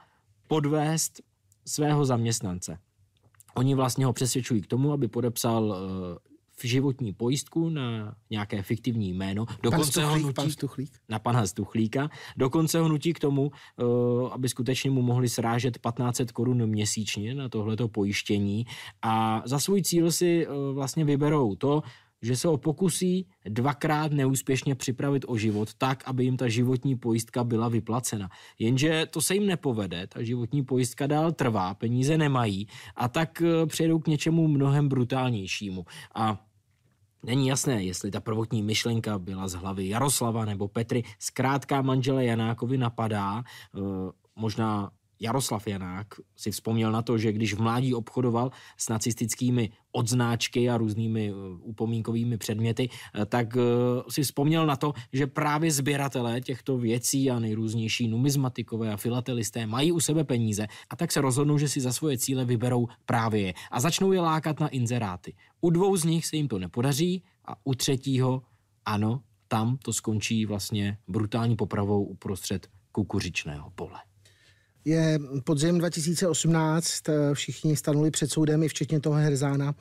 [0.46, 1.20] podvést
[1.66, 2.79] svého zaměstnance.
[3.55, 5.76] Oni vlastně ho přesvědčují k tomu, aby podepsal
[6.64, 9.46] eh, životní pojistku na nějaké fiktivní jméno.
[9.62, 10.90] Dokonce pan Stuchlík, ho nutí, pan Stuchlík.
[11.09, 12.11] Na pana Stuchlíka.
[12.37, 17.49] Dokonce ho nutí k tomu, uh, aby skutečně mu mohli srážet 1500 korun měsíčně na
[17.49, 18.66] tohleto pojištění
[19.03, 21.83] a za svůj cíl si uh, vlastně vyberou to,
[22.23, 27.44] že se ho pokusí dvakrát neúspěšně připravit o život tak, aby jim ta životní pojistka
[27.44, 28.29] byla vyplacena.
[28.59, 33.66] Jenže to se jim nepovede, ta životní pojistka dál trvá, peníze nemají a tak uh,
[33.66, 35.85] přejdou k něčemu mnohem brutálnějšímu.
[36.14, 36.49] A
[37.22, 41.04] Není jasné, jestli ta prvotní myšlenka byla z hlavy Jaroslava nebo Petry.
[41.18, 43.78] Zkrátka manžele Janákovi napadá, eh,
[44.37, 46.06] možná Jaroslav Janák
[46.37, 51.35] si vzpomněl na to, že když v mládí obchodoval s nacistickými odznáčky a různými eh,
[51.61, 53.61] upomínkovými předměty, eh, tak eh,
[54.09, 59.92] si vzpomněl na to, že právě sběratelé těchto věcí a nejrůznější numizmatikové a filatelisté mají
[59.92, 63.54] u sebe peníze a tak se rozhodnou, že si za svoje cíle vyberou právě je
[63.70, 65.35] a začnou je lákat na inzeráty.
[65.61, 68.42] U dvou z nich se jim to nepodaří a u třetího
[68.85, 74.10] ano, tam to skončí vlastně brutální popravou uprostřed kukuřičného pole.
[74.84, 79.74] Je podzim 2018, eh, všichni stanuli před soudem, i včetně toho Herzána,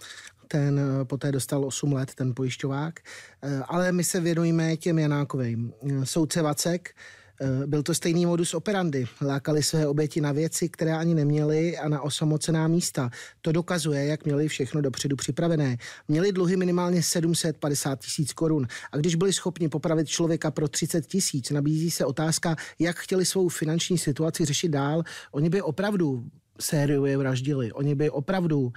[0.48, 3.00] ten eh, poté dostal 8 let, ten pojišťovák.
[3.44, 5.74] Eh, ale my se věnujeme těm Janákovým.
[6.04, 6.96] Soudce Vacek
[7.66, 9.08] byl to stejný modus operandi.
[9.22, 13.10] Lákali své oběti na věci, které ani neměli a na osamocená místa.
[13.42, 15.78] To dokazuje, jak měli všechno dopředu připravené.
[16.08, 18.68] Měli dluhy minimálně 750 tisíc korun.
[18.92, 23.50] A když byli schopni popravit člověka pro 30 tisíc, nabízí se otázka, jak chtěli svou
[23.50, 25.04] finanční situaci řešit dál.
[25.32, 26.24] Oni by opravdu
[26.60, 27.72] sériově vraždili.
[27.72, 28.72] Oni by opravdu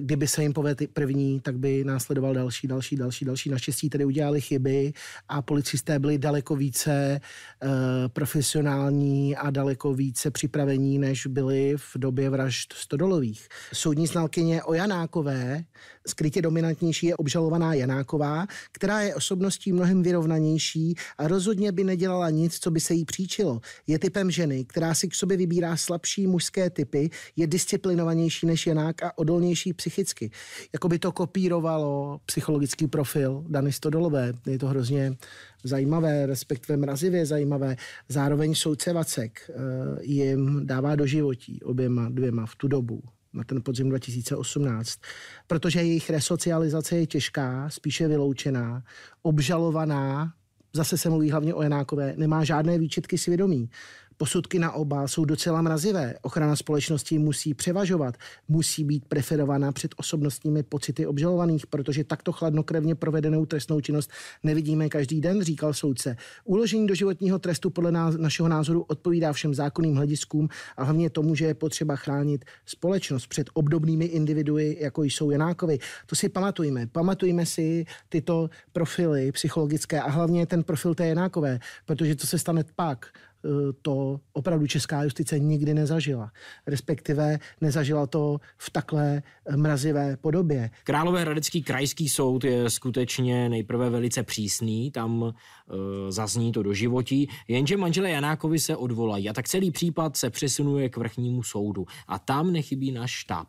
[0.00, 3.50] kdyby se jim povedl první, tak by následoval další, další, další, další.
[3.50, 4.92] Naštěstí tedy udělali chyby
[5.28, 7.20] a policisté byli daleko více
[7.62, 7.70] uh,
[8.08, 13.48] profesionální a daleko více připravení, než byli v době vražd Stodolových.
[13.72, 15.64] Soudní znalkyně o Janákové,
[16.06, 22.58] skrytě dominantnější je obžalovaná Janáková, která je osobností mnohem vyrovnanější a rozhodně by nedělala nic,
[22.58, 23.60] co by se jí příčilo.
[23.86, 29.02] Je typem ženy, která si k sobě vybírá slabší mužské typy, je disciplinovanější než Janák
[29.02, 30.30] a odolnější psychicky.
[30.72, 34.32] Jako by to kopírovalo psychologický profil Dany Stodolové.
[34.46, 35.16] Je to hrozně
[35.64, 37.76] zajímavé, respektive mrazivě zajímavé.
[38.08, 39.54] Zároveň soudce Vacek eh,
[40.02, 45.00] jim dává do životí oběma dvěma v tu dobu na ten podzim 2018,
[45.46, 48.82] protože jejich resocializace je těžká, spíše vyloučená,
[49.22, 50.32] obžalovaná,
[50.72, 53.70] zase se mluví hlavně o Janákové, nemá žádné výčitky svědomí.
[54.20, 56.14] Posudky na oba jsou docela mrazivé.
[56.22, 58.16] Ochrana společnosti musí převažovat,
[58.48, 64.10] musí být preferována před osobnostními pocity obžalovaných, protože takto chladnokrevně provedenou trestnou činnost
[64.42, 66.16] nevidíme každý den, říkal soudce.
[66.44, 71.34] Uložení do životního trestu podle nás, našeho názoru odpovídá všem zákonným hlediskům a hlavně tomu,
[71.34, 75.78] že je potřeba chránit společnost před obdobnými individui, jako jsou Janákovi.
[76.06, 76.86] To si pamatujme.
[76.86, 82.64] Pamatujme si tyto profily psychologické a hlavně ten profil té Janákové, protože co se stane
[82.76, 83.06] pak?
[83.44, 86.32] Eh, to opravdu česká justice nikdy nezažila.
[86.66, 89.22] Respektive nezažila to v takhle
[89.56, 90.70] mrazivé podobě.
[90.84, 97.76] Královéhradecký krajský soud je skutečně nejprve velice přísný, tam e, zazní to do životí, jenže
[97.76, 102.52] manželé Janákovi se odvolají a tak celý případ se přesunuje k vrchnímu soudu a tam
[102.52, 103.48] nechybí náš štáb.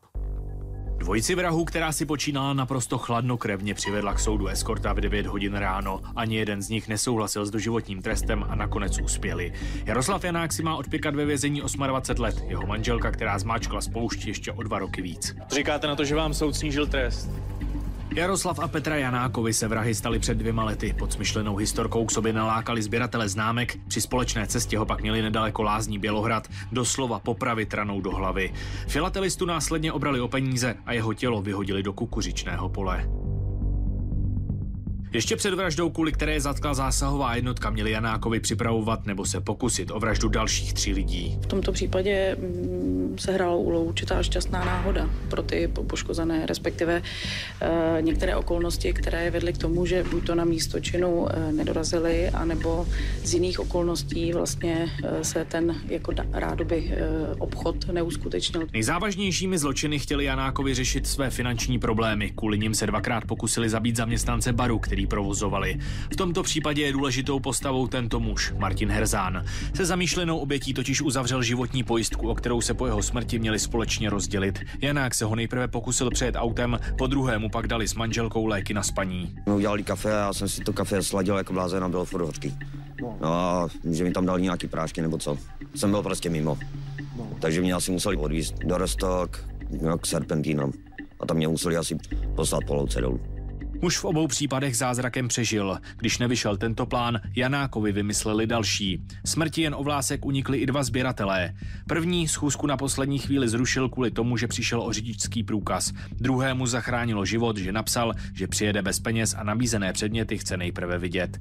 [1.00, 6.02] Dvojici vrahů, která si počínala naprosto chladnokrevně, přivedla k soudu eskorta v 9 hodin ráno.
[6.16, 9.54] Ani jeden z nich nesouhlasil s doživotním trestem a nakonec uspěli.
[9.86, 12.44] Jaroslav Janák si má odpěkat ve vězení 28 let.
[12.48, 15.36] Jeho manželka, která zmáčkla spoušť ještě o dva roky víc.
[15.52, 17.30] Říkáte na to, že vám soud snížil trest?
[18.15, 20.95] Jaroslav a Petra Janákovi se vrahy stali před dvěma lety.
[21.00, 25.63] Pod smyšlenou historkou k sobě nalákali sběratele známek, při společné cestě ho pak měli nedaleko
[25.63, 28.54] lázní Bělohrad, doslova popravit ranou do hlavy.
[28.88, 33.10] Filatelistu následně obrali o peníze a jeho tělo vyhodili do kukuřičného pole.
[35.13, 40.00] Ještě před vraždou, kvůli které zatkla zásahová jednotka, měli Janákovi připravovat nebo se pokusit o
[40.00, 41.38] vraždu dalších tří lidí.
[41.41, 47.02] V tomto případě mm, se hrála úlohu určitá šťastná náhoda pro ty poškozené, respektive
[47.62, 52.30] e, některé okolnosti, které vedly k tomu, že buď to na místo činu e, nedorazili,
[52.30, 52.88] anebo
[53.24, 58.67] z jiných okolností vlastně e, se ten jako rádoby e, obchod neuskutečnil.
[58.74, 62.32] Nejzávažnějšími zločiny chtěli Janákovi řešit své finanční problémy.
[62.36, 65.80] Kvůli nim se dvakrát pokusili zabít zaměstnance baru, který který provozovali.
[66.12, 69.46] V tomto případě je důležitou postavou tento muž, Martin Herzán.
[69.74, 74.10] Se zamýšlenou obětí totiž uzavřel životní pojistku, o kterou se po jeho smrti měli společně
[74.10, 74.60] rozdělit.
[74.82, 78.84] Janák se ho nejprve pokusil přejet autem, po druhému pak dali s manželkou léky na
[78.84, 79.36] spaní.
[79.46, 82.46] My udělali kafe a já jsem si to kafe sladil jako blázen a byl furt.
[83.22, 85.38] No a že mi tam dali nějaký prášky nebo co.
[85.76, 86.58] Jsem byl prostě mimo.
[87.40, 89.46] Takže mě asi museli odvízt do Rostok,
[89.82, 90.72] no, k serpentínám.
[91.20, 91.98] A tam mě museli asi
[92.36, 93.20] poslat po louce dolů.
[93.82, 95.78] Muž v obou případech zázrakem přežil.
[95.98, 99.02] Když nevyšel tento plán, Janákovi vymysleli další.
[99.26, 101.54] Smrti jen o vlásek unikli i dva sběratelé.
[101.88, 105.92] První schůzku na poslední chvíli zrušil kvůli tomu, že přišel o řidičský průkaz.
[106.12, 111.39] Druhému zachránilo život, že napsal, že přijede bez peněz a nabízené předměty chce nejprve vidět.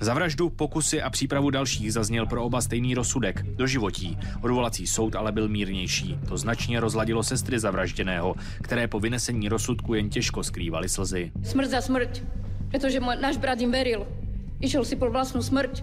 [0.00, 4.18] Za vraždu, pokusy a přípravu dalších zazněl pro oba stejný rozsudek, do životí.
[4.42, 6.18] Odvolací soud ale byl mírnější.
[6.28, 11.32] To značně rozladilo sestry zavražděného, které po vynesení rozsudku jen těžko skrývaly slzy.
[11.42, 12.20] Smrt za smrť,
[12.68, 14.04] pretože môj, náš brat im veril.
[14.60, 15.80] Išiel si po vlastnú smrť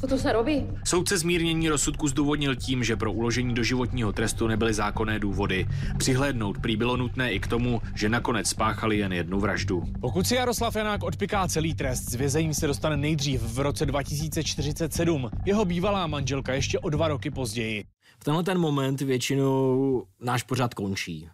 [0.00, 0.66] Toto se robí.
[0.84, 5.66] Soudce zmírnění rozsudku zdůvodnil tím, že pro uložení do životního trestu nebyly zákonné důvody.
[5.98, 9.82] Přihlédnout prý bylo nutné i k tomu, že nakonec spáchali jen jednu vraždu.
[10.00, 15.30] Pokud si Jaroslav Janák odpiká celý trest, z vězení se dostane nejdřív v roce 2047.
[15.46, 17.84] Jeho bývalá manželka ještě o dva roky později.
[18.20, 21.28] V tenhle ten moment většinou náš pořad končí.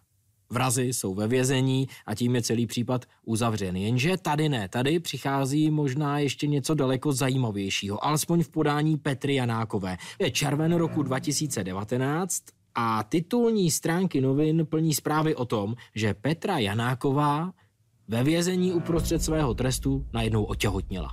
[0.51, 3.77] Vrazy jsou ve vězení a tím je celý případ uzavřen.
[3.77, 9.97] Jenže tady ne, tady přichází možná ještě něco daleko zajímavějšího, alespoň v podání Petry Janákové.
[10.19, 12.43] Je červen roku 2019
[12.75, 17.53] a titulní stránky novin plní zprávy o tom, že Petra Janáková
[18.09, 21.13] ve vězení uprostřed svého trestu najednou otěhotněla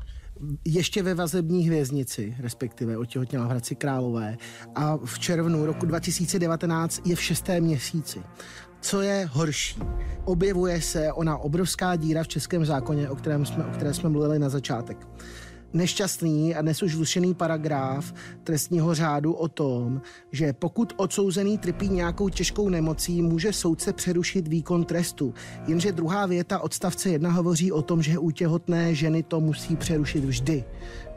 [0.65, 4.37] ještě ve vazební hvěznici, respektive otěhotněla v Hradci Králové
[4.75, 8.21] a v červnu roku 2019 je v šestém měsíci.
[8.83, 9.79] Co je horší?
[10.25, 14.39] Objevuje se ona obrovská díra v českém zákoně, o, kterém jsme, o které jsme mluvili
[14.39, 15.07] na začátek
[15.73, 22.29] nešťastný a dnes už zrušený paragraf trestního řádu o tom, že pokud odsouzený trpí nějakou
[22.29, 25.33] těžkou nemocí, může soudce přerušit výkon trestu.
[25.67, 30.25] Jenže druhá věta odstavce 1 hovoří o tom, že u těhotné ženy to musí přerušit
[30.25, 30.63] vždy.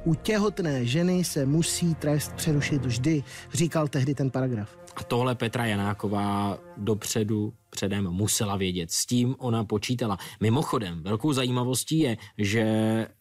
[0.04, 4.85] U těhotné ženy se musí trest přerušit vždy, říkal tehdy ten paragraf.
[4.96, 8.90] A tohle Petra Janáková dopředu předem musela vědět.
[8.90, 10.18] S tím ona počítala.
[10.40, 12.64] Mimochodem, velkou zajímavostí je, že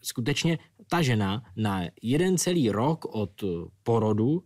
[0.02, 0.58] skutečně
[0.88, 3.44] ta žena na jeden celý rok od
[3.82, 4.42] porodu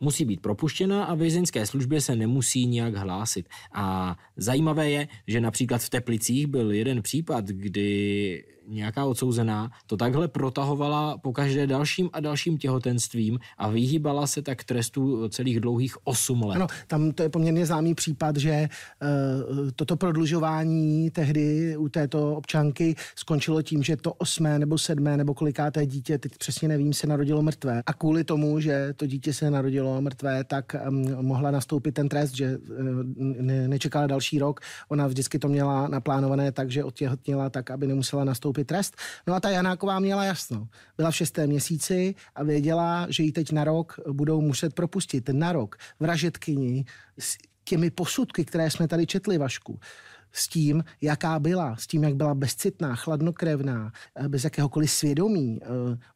[0.00, 3.48] musí být propuštěna a vězeňské službě se nemusí nijak hlásit.
[3.74, 10.28] A zajímavé je, že například v Teplicích byl jeden případ, kdy nějaká odsouzená to takhle
[10.28, 16.42] protahovala po každé dalším a dalším těhotenstvím a vyhýbala se tak trestu celých dlouhých 8
[16.42, 16.56] let.
[16.56, 22.94] Ano, tam to je poměrně známý případ, že uh, toto prodlužování tehdy u této občanky
[23.16, 27.42] skončilo tím, že to osmé nebo sedmé nebo kolikáté dítě, teď přesně nevím, se narodilo
[27.42, 27.82] mrtvé.
[27.86, 32.34] A kvůli tomu, že to dítě se narodilo mrtvé, tak um, mohla nastoupit ten trest,
[32.34, 32.76] že uh,
[33.16, 34.60] ne, nečekala další rok.
[34.88, 38.96] Ona vždycky to měla naplánované tak, že otěhotněla tak, aby nemusela nastoupit nastoupit trest.
[39.26, 40.68] No a ta Janáková měla jasno.
[40.96, 45.28] Byla v šestém měsíci a věděla, že ji teď na rok budou muset propustit.
[45.32, 46.84] Na rok vražetkyni
[47.18, 49.78] s těmi posudky, které jsme tady četli, Vašku
[50.32, 53.92] s tím, jaká byla, s tím, jak byla bezcitná, chladnokrevná,
[54.28, 55.66] bez jakéhokoliv svědomí, eh,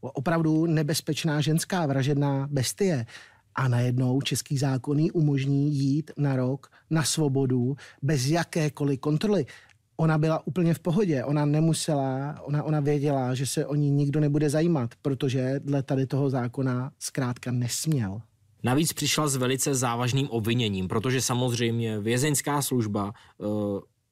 [0.00, 3.06] opravdu nebezpečná ženská vražedná bestie.
[3.54, 9.46] A najednou český zákon umožní jít na rok na svobodu bez jakékoliv kontroly
[10.00, 11.24] ona byla úplně v pohodě.
[11.24, 16.06] Ona nemusela, ona, ona věděla, že se o ní nikdo nebude zajímat, protože dle tady
[16.06, 18.20] toho zákona zkrátka nesměl.
[18.62, 23.48] Navíc přišla s velice závažným obviněním, protože samozřejmě vězeňská služba uh,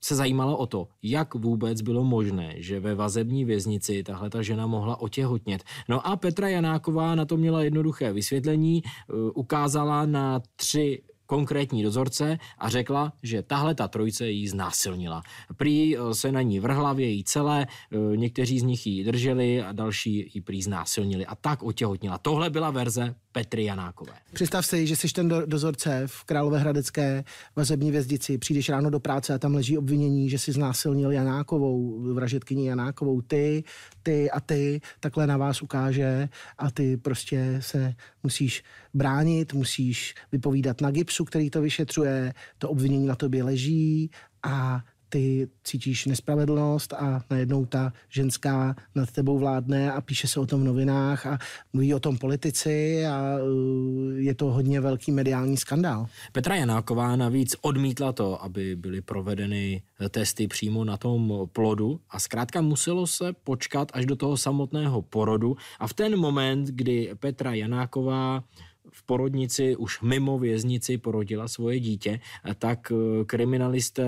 [0.05, 4.66] se zajímala o to, jak vůbec bylo možné, že ve vazební věznici tahle ta žena
[4.66, 5.64] mohla otěhotnět.
[5.88, 12.38] No a Petra Janáková na to měla jednoduché vysvětlení, uh, ukázala na tři konkrétní dozorce
[12.58, 15.22] a řekla, že tahle ta trojice jí znásilnila.
[15.56, 19.62] Prý eh, se na ní vrhla v její celé, eh, někteří z nich ji drželi
[19.62, 22.18] a další ji prý znásilnili a tak otěhotnila.
[22.18, 24.12] Tohle byla verze Petry Janákové.
[24.33, 27.24] Představ si, že jsi ten dozorce v Královéhradecké
[27.57, 32.68] vazební vězdici, přijdeš ráno do práce a tam leží obvinění, že si znásilnil Janákovou, vražetkyni
[32.68, 33.64] Janákovou, ty,
[34.03, 40.81] ty a ty, takhle na vás ukáže a ty prostě se musíš bránit, musíš vypovídat
[40.81, 44.11] na gipsu, který to vyšetřuje, to obvinění na tobě leží
[44.42, 50.46] a ty cítíš nespravedlnost a najednou ta ženská nad tebou vládne a píše se o
[50.46, 51.38] tom v novinách a
[51.72, 56.06] mluví o tom politici a uh, je to hodně velký mediální skandál.
[56.32, 62.60] Petra Janáková navíc odmítla to, aby byly provedeny testy přímo na tom plodu a zkrátka
[62.60, 68.44] muselo se počkat až do toho samotného porodu a v ten moment, kdy Petra Janáková
[68.92, 72.20] v porodnici už mimo věznici porodila svoje dítě,
[72.58, 74.06] tak uh, kriminalisté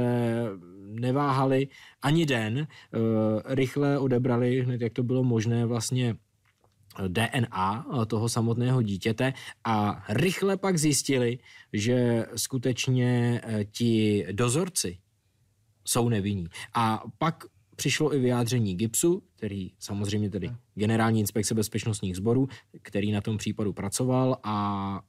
[0.90, 1.68] neváhali
[2.02, 2.98] ani den, eh,
[3.44, 6.16] rychle odebrali, hned jak to bylo možné, vlastně
[7.04, 9.32] eh, DNA eh, toho samotného dítěte
[9.64, 11.38] a rychle pak zjistili,
[11.72, 13.40] že skutečně
[13.72, 14.98] ti dozorci
[15.84, 16.46] jsou nevinní.
[16.74, 17.44] A pak
[17.76, 22.48] přišlo i vyjádření GIPSu, který samozřejmě tedy generální inspekce bezpečnostních sborů,
[22.82, 25.00] který na tom případu pracoval a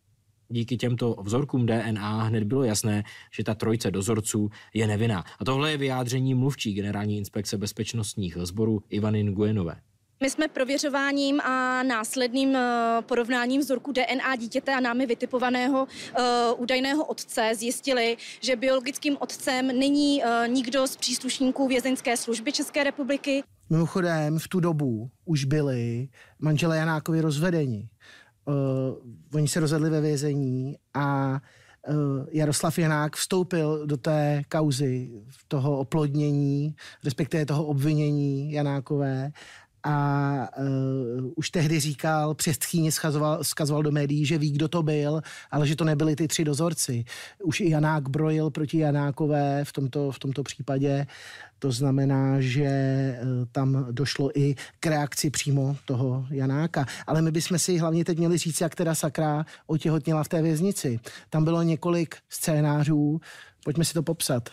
[0.52, 5.24] díky těmto vzorkům DNA hned bylo jasné, že ta trojce dozorců je nevinná.
[5.40, 9.76] A tohle je vyjádření mluvčí generální inspekce bezpečnostních sborů Ivany Nguyenové.
[10.22, 17.06] My jsme prověřováním a následným eh, porovnáním vzorku DNA dítěte a námi vytipovaného uh, údajného
[17.06, 23.44] otce zjistili, že biologickým otcem není uh, nikdo z příslušníků vězeňské služby České republiky.
[23.70, 26.08] Mimochodem v tu dobu už byli
[26.40, 27.90] manželé Janákovi rozvedeni
[28.46, 28.54] uh,
[29.34, 31.40] oni se rozhodli ve vězení a
[31.88, 31.96] uh,
[32.32, 35.10] Jaroslav Janák vstoupil do té kauzy
[35.48, 39.32] toho oplodnění, respektive toho obvinění Janákové
[39.84, 44.84] a uh, už tehdy říkal, přes tchýně skazoval, skazoval do médií, že ví, kdo to
[44.84, 45.22] byl,
[45.52, 47.06] ale že to nebyli ty tři dozorci.
[47.44, 51.08] Už i Janák brojil proti Janákové v tomto, v tomto případě.
[51.60, 52.70] To znamená, že
[53.22, 56.86] uh, tam došlo i k reakci přímo toho Janáka.
[57.08, 61.00] Ale my bychom si hlavně teď měli říct, jak teda sakra otěhotněla v té věznici.
[61.30, 63.22] Tam bylo několik scénářů,
[63.64, 64.50] pojďme si to popsat.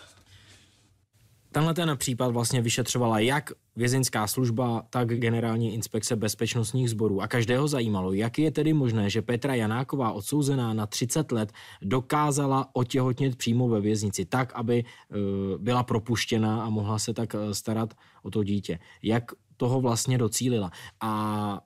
[1.52, 7.22] Tenhle ten případ vlastně vyšetřovala jak vězeňská služba, tak generální inspekce bezpečnostních sborů.
[7.22, 12.68] A každého zajímalo, jak je tedy možné, že Petra Janáková, odsouzená na 30 let, dokázala
[12.72, 15.18] otěhotnět přímo ve věznici tak, aby uh,
[15.62, 18.78] byla propuštěna a mohla se tak uh, starat o to dítě.
[19.02, 19.24] Jak
[19.56, 20.70] toho vlastně docílila.
[21.00, 21.60] A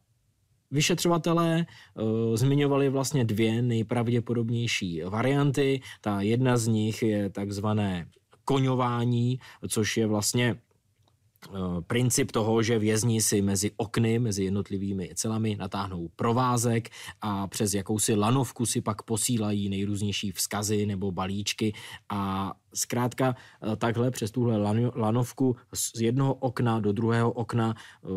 [0.73, 5.81] Vyšetřovatelé uh, zmiňovali vlastně dvě nejpravděpodobnější varianty.
[6.01, 8.07] Ta jedna z nich je takzvané
[8.53, 9.39] koňování,
[9.69, 11.49] což je vlastně eh,
[11.87, 16.89] princip toho, že vězni si mezi okny, mezi jednotlivými celami natáhnou provázek
[17.21, 21.73] a přes jakousi lanovku si pak posílají nejrůznější vzkazy nebo balíčky.
[22.09, 24.57] A zkrátka eh, takhle přes tuhle
[24.95, 27.75] lanovku z jednoho okna do druhého okna
[28.05, 28.09] eh,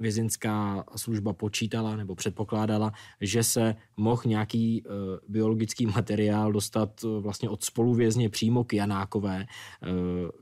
[0.00, 4.90] vězeňská služba počítala nebo předpokládala, že se mohl nějaký e,
[5.28, 9.46] biologický materiál dostat e, vlastně od spoluvězně přímo k Janákové, e,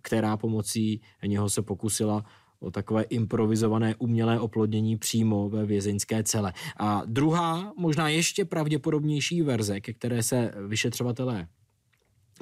[0.03, 2.24] která pomocí něho se pokusila
[2.61, 6.53] o takové improvizované umělé oplodnění přímo ve vězeňské cele.
[6.76, 11.48] A druhá, možná ještě pravděpodobnější verze, ke které se vyšetřovatelé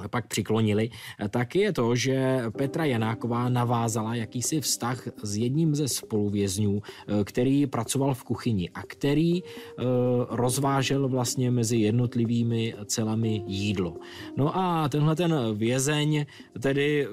[0.08, 0.90] pak přiklonili,
[1.30, 7.66] tak je to, že Petra Janáková navázala jakýsi vztah s jedním ze spoluvězňů, eh, který
[7.66, 9.84] pracoval v kuchyni a který eh,
[10.30, 13.96] rozvážel vlastně mezi jednotlivými celami jídlo.
[14.36, 16.26] No a tenhle ten vězeň
[16.60, 17.08] tedy eh,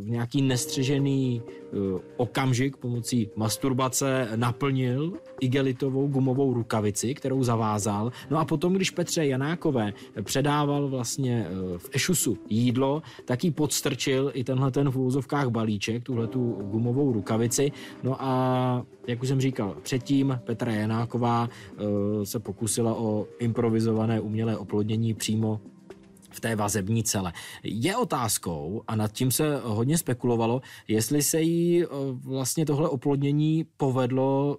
[0.00, 1.42] v nějaký nestřežený
[2.16, 8.12] okamžik pomocí masturbace naplnil igelitovou gumovou rukavici, kterou zavázal.
[8.30, 14.30] No a potom, když Petře Janákové předával vlastně v Ešusu kusu jídlo, tak jí podstrčil
[14.34, 17.72] i tenhle ten v úvozovkách balíček, tuhle tu gumovou rukavici.
[18.02, 24.56] No a jak už jsem říkal, předtím Petra Janáková uh, se pokusila o improvizované umělé
[24.56, 25.60] oplodnění přímo
[26.30, 27.32] v té vazební cele.
[27.64, 34.58] Je otázkou, a nad tím se hodně spekulovalo, jestli se jí vlastně tohle oplodnění povedlo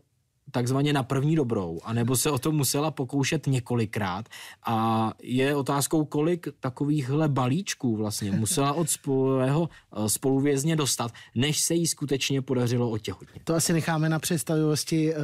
[0.51, 4.25] takzvaně na první dobrou, anebo se o to musela pokoušet několikrát
[4.65, 11.73] a je otázkou, kolik takovýchhle balíčků vlastně musela od svého eh, spoluvězně dostat, než se
[11.73, 13.43] jí skutečně podařilo otěhotnit.
[13.43, 15.21] To asi necháme na představivosti uh,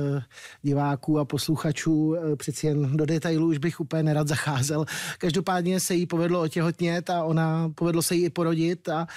[0.62, 4.86] diváků a posluchačů, uh, přeci jen do detailů už bych úplně nerad zacházel.
[5.18, 9.08] Každopádně se jí povedlo otěhotnět a ona povedlo se jí i porodit a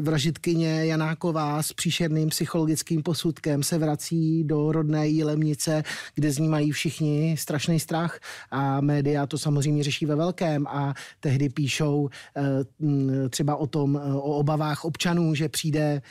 [0.00, 5.82] vražitkyně Janáková s příšerným psychologickým posudkem se vrací do rodné jílemnice vesnice,
[6.14, 10.94] kde z ní mají všichni strašný strach a média to samozřejmě řeší ve velkém a
[11.20, 16.02] tehdy píšou eh, třeba o tom, eh, o obavách občanů, že přijde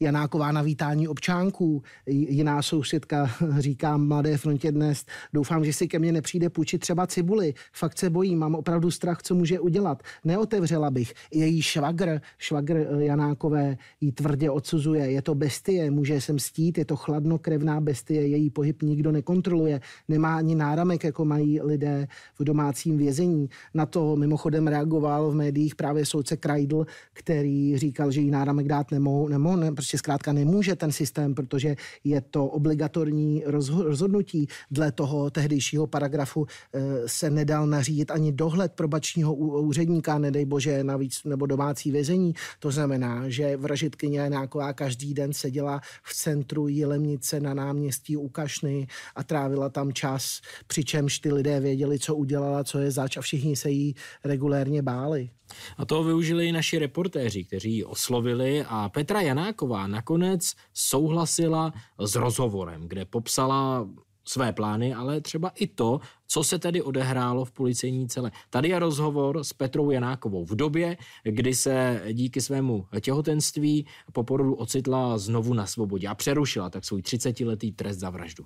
[0.00, 1.82] Janáková na vítání občánků.
[2.06, 7.54] Jiná sousedka říká Mladé frontě dnes, doufám, že si ke mně nepřijde půjčit třeba cibuli.
[7.72, 10.02] Fakt se bojím, mám opravdu strach, co může udělat.
[10.24, 11.14] Neotevřela bych.
[11.32, 15.10] Její švagr, švagr Janákové jí tvrdě odsuzuje.
[15.10, 20.36] Je to bestie, může se mstít, je to chladnokrevná bestie, její pohyb nikdo nekontroluje, nemá
[20.36, 23.48] ani náramek, jako mají lidé v domácím vězení.
[23.74, 28.90] Na to mimochodem reagoval v médiích právě soudce Kreidl, který říkal, že jí náramek dát
[28.90, 33.42] nemohou, nemohou ne, prostě zkrátka nemůže ten systém, protože je to obligatorní
[33.84, 34.48] rozhodnutí.
[34.70, 41.24] Dle toho tehdejšího paragrafu eh, se nedal nařídit ani dohled probačního úředníka, nedej bože, navíc
[41.24, 42.34] nebo domácí vězení.
[42.58, 48.86] To znamená, že vražitkyně Janáková každý den seděla v centru Jilemnice na náměstí u Kašny
[49.14, 53.56] a trávila tam čas, přičemž ty lidé věděli, co udělala, co je zač a všichni
[53.56, 55.30] se jí regulérně báli.
[55.76, 62.14] A toho využili i naši reportéři, kteří ji oslovili a Petra Janáková nakonec souhlasila s
[62.14, 63.88] rozhovorem, kde popsala
[64.28, 68.30] své plány, ale třeba i to, co se tedy odehrálo v policejní celé.
[68.50, 74.54] Tady je rozhovor s Petrou Janákovou v době, kdy se díky svému těhotenství po porodu
[74.54, 78.44] ocitla znovu na svobodě a přerušila tak svůj 30-letý trest za vraždu.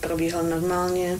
[0.00, 1.18] Probíhal normálně,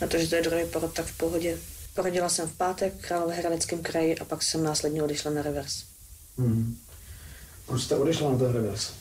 [0.00, 1.58] na to, že to je druhý porod, tak v pohodě.
[1.94, 5.84] Porodila jsem v pátek v Královéhradeckém kraji a pak jsem následně odešla na revers.
[6.38, 6.76] Hmm.
[7.68, 8.92] Proč jste odešla na ten revers?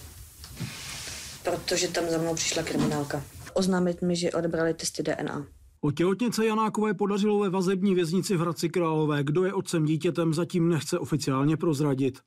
[1.44, 3.24] Protože tam za mnou přišla kriminálka
[3.58, 5.46] oznámit mi, že odebrali testy DNA.
[5.82, 9.24] O těhotnice Janákové podařilo ve vazební věznici v Hradci Králové.
[9.24, 12.20] Kdo je otcem dítětem, zatím nechce oficiálně prozradit.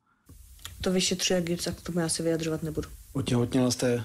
[0.81, 2.89] To vyšetřuje GIPS a k tomu já se vyjadřovat nebudu.
[3.13, 4.05] Otěhotněla jste e,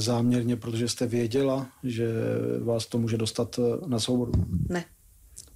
[0.00, 2.08] záměrně, protože jste věděla, že
[2.64, 4.32] vás to může dostat e, na svobodu?
[4.68, 4.84] Ne.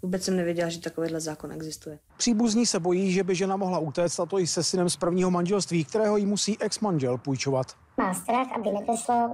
[0.07, 1.99] Vůbec jsem nevěděla, že takovýhle zákon existuje.
[2.17, 5.31] Příbuzní se bojí, že by žena mohla utéct, a to i se synem z prvního
[5.31, 7.67] manželství, kterého jí musí ex-manžel půjčovat.
[7.97, 9.31] Má strach, aby nedošlo,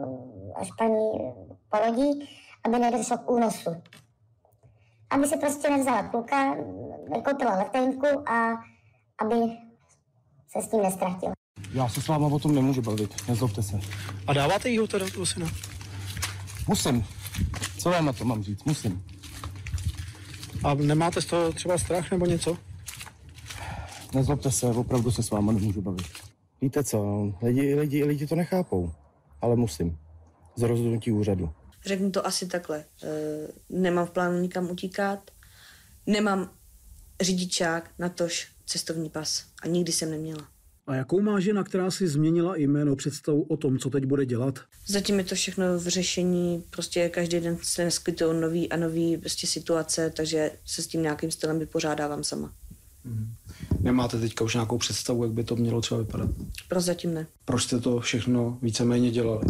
[0.57, 1.01] až paní
[1.71, 2.29] porodí,
[2.65, 3.71] aby nedošlo k únosu.
[5.11, 6.55] Aby se prostě nevzala kluka,
[7.11, 8.53] nekoupila letenku a
[9.19, 9.37] aby
[10.49, 11.33] se s tím nestratila.
[11.73, 13.81] Já se s váma o tom nemůžu bavit, nezlobte se.
[14.27, 15.47] A dáváte jí ho teda toho syna?
[16.69, 17.05] Musím.
[17.79, 18.65] Co vám na to mám říct?
[18.65, 19.12] Musím.
[20.65, 22.59] A nemáte z toho třeba strach nebo něco?
[24.15, 26.07] Nezlobte se, opravdu se s váma nemůžu bavit.
[26.61, 28.93] Víte co, lidi, lidi, lidi to nechápou,
[29.41, 29.99] ale musím.
[30.57, 31.53] Z rozhodnutí úřadu.
[31.87, 32.79] Řeknu to asi takhle.
[32.79, 32.85] E,
[33.71, 35.31] nemám v plánu nikam utíkat,
[36.07, 36.51] nemám
[37.21, 40.49] řidičák, natož cestovní pas a nikdy jsem neměla.
[40.87, 44.61] A jakou má žena, která si změnila jméno, představu o tom, co teď bude dělat?
[44.87, 49.47] Zatím je to všechno v řešení, prostě každý den se neskytují nový a nový prostě
[49.47, 52.53] situace, takže se s tím nějakým stylem vypořádávám sama.
[53.05, 53.35] Hmm.
[53.81, 56.31] Nemáte teďka už nějakou představu, jak by to mělo třeba vypadat?
[56.69, 57.27] Prozatím ne.
[57.45, 59.45] Proč jste to všechno víceméně dělali?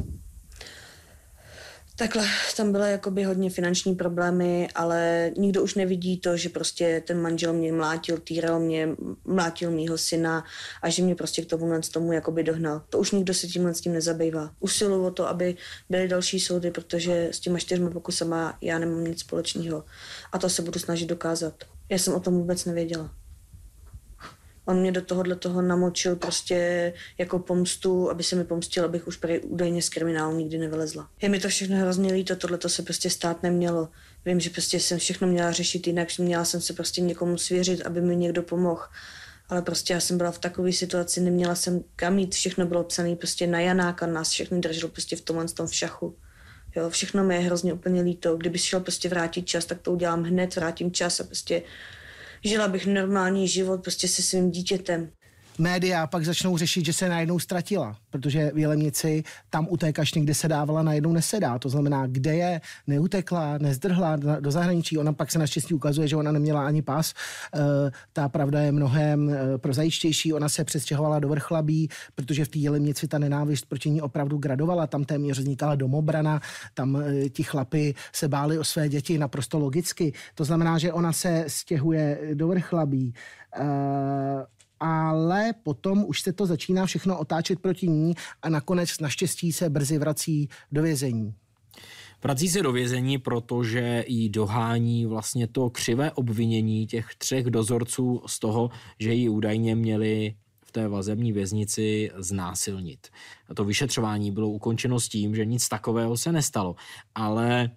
[1.96, 2.26] Takhle,
[2.56, 7.52] tam byly jakoby hodně finanční problémy, ale nikdo už nevidí to, že prostě ten manžel
[7.52, 8.88] mě mlátil, týral mě,
[9.24, 10.44] mlátil mýho syna
[10.82, 12.82] a že mě prostě k tomu tomu jakoby dohnal.
[12.88, 14.50] To už nikdo se tímhle s tím nezabývá.
[14.60, 15.56] Usiluju o to, aby
[15.90, 19.84] byly další soudy, protože s těma čtyřmi pokusama já nemám nic společného
[20.32, 21.54] a to se budu snažit dokázat.
[21.88, 23.21] Já jsem o tom vůbec nevěděla.
[24.64, 29.16] On mě do tohohle toho namočil prostě jako pomstu, aby se mi pomstil, abych už
[29.16, 31.08] prý údajně z kriminálu nikdy nevylezla.
[31.22, 33.88] Je mi to všechno hrozně líto, tohle to se prostě stát nemělo.
[34.24, 38.00] Vím, že prostě jsem všechno měla řešit jinak, měla jsem se prostě někomu svěřit, aby
[38.00, 38.82] mi někdo pomohl.
[39.48, 43.16] Ale prostě já jsem byla v takové situaci, neměla jsem kam jít, všechno bylo psané
[43.16, 46.16] prostě na Janáka, nás všechny drželo prostě v tomhle tom v šachu.
[46.76, 48.36] Jo, všechno mi je hrozně úplně líto.
[48.36, 51.62] Kdyby šel prostě vrátit čas, tak to udělám hned, vrátím čas a prostě
[52.44, 55.12] žila bych normální život prostě se svým dítětem
[55.58, 60.48] média pak začnou řešit, že se najednou ztratila, protože v Jelemnici tam utékaš někde se
[60.48, 61.58] dávala, najednou nesedá.
[61.58, 64.98] To znamená, kde je, neutekla, nezdrhla do zahraničí.
[64.98, 67.10] Ona pak se naštěstí ukazuje, že ona neměla ani pas.
[67.10, 67.58] E,
[68.12, 70.32] ta pravda je mnohem e, prozajištější.
[70.32, 74.86] Ona se přestěhovala do Vrchlabí, protože v té Jelemnici ta nenávist proti ní opravdu gradovala.
[74.86, 76.40] Tam téměř vznikala domobrana,
[76.74, 80.12] tam e, ti chlapi se báli o své děti naprosto logicky.
[80.34, 83.14] To znamená, že ona se stěhuje do Vrchlabí
[84.82, 89.98] ale potom už se to začíná všechno otáčet proti ní a nakonec naštěstí se brzy
[89.98, 91.34] vrací do vězení.
[92.22, 98.38] Vrací se do vězení, protože jí dohání vlastně to křivé obvinění těch třech dozorců z
[98.38, 103.06] toho, že ji údajně měli v té vazební věznici znásilnit.
[103.48, 106.76] A to vyšetřování bylo ukončeno s tím, že nic takového se nestalo,
[107.14, 107.70] ale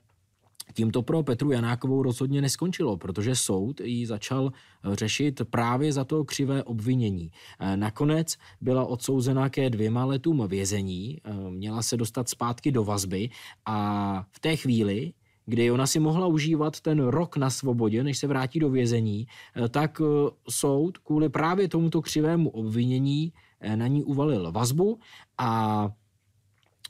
[0.75, 6.03] tím to pro Petru Janákovou rozhodně neskončilo, protože soud ji začal eh, řešit právě za
[6.03, 7.31] to křivé obvinění.
[7.59, 13.29] Eh, nakonec byla odsouzena ke dvěma letům vězení, eh, měla se dostat zpátky do vazby
[13.65, 13.77] a
[14.31, 15.13] v té chvíli,
[15.45, 19.27] kdy ona si mohla užívat ten rok na svobodě, než se vrátí do vězení,
[19.69, 20.01] tak
[20.49, 23.33] soud kvůli právě tomuto křivému obvinění
[23.75, 24.99] na ní uvalil vazbu
[25.37, 25.89] a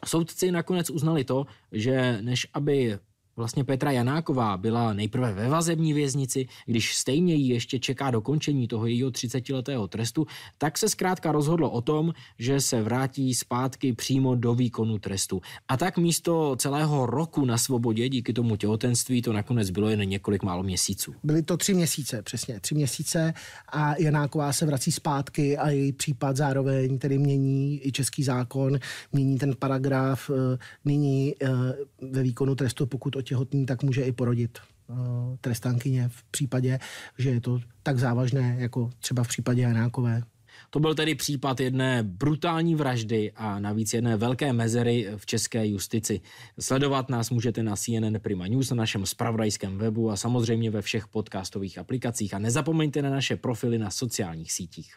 [0.05, 2.99] soudci nakonec uznali to, že než aby
[3.37, 8.85] Vlastně Petra Janáková byla nejprve ve vazební věznici, když stejně jí ještě čeká dokončení toho
[8.85, 10.27] jejího 30-letého trestu,
[10.57, 15.41] tak se zkrátka rozhodlo o tom, že se vrátí zpátky přímo do výkonu trestu.
[15.67, 20.43] A tak místo celého roku na svobodě díky tomu těhotenství to nakonec bylo jen několik
[20.43, 21.13] málo měsíců.
[21.23, 23.33] Byly to tři měsíce, přesně tři měsíce
[23.71, 28.79] a Janáková se vrací zpátky a její případ zároveň tedy mění i český zákon,
[29.11, 30.31] mění ten paragraf
[30.85, 31.47] nyní eh,
[32.01, 34.95] ve výkonu trestu, pokud těhotný, tak může i porodit uh,
[35.41, 36.79] trestánkyně v případě,
[37.17, 40.23] že je to tak závažné, jako třeba v případě Janákové.
[40.69, 46.21] To byl tedy případ jedné brutální vraždy a navíc jedné velké mezery v české justici.
[46.59, 51.07] Sledovat nás můžete na CNN Prima News, na našem spravodajském webu a samozřejmě ve všech
[51.07, 52.33] podcastových aplikacích.
[52.33, 54.95] A nezapomeňte na naše profily na sociálních sítích.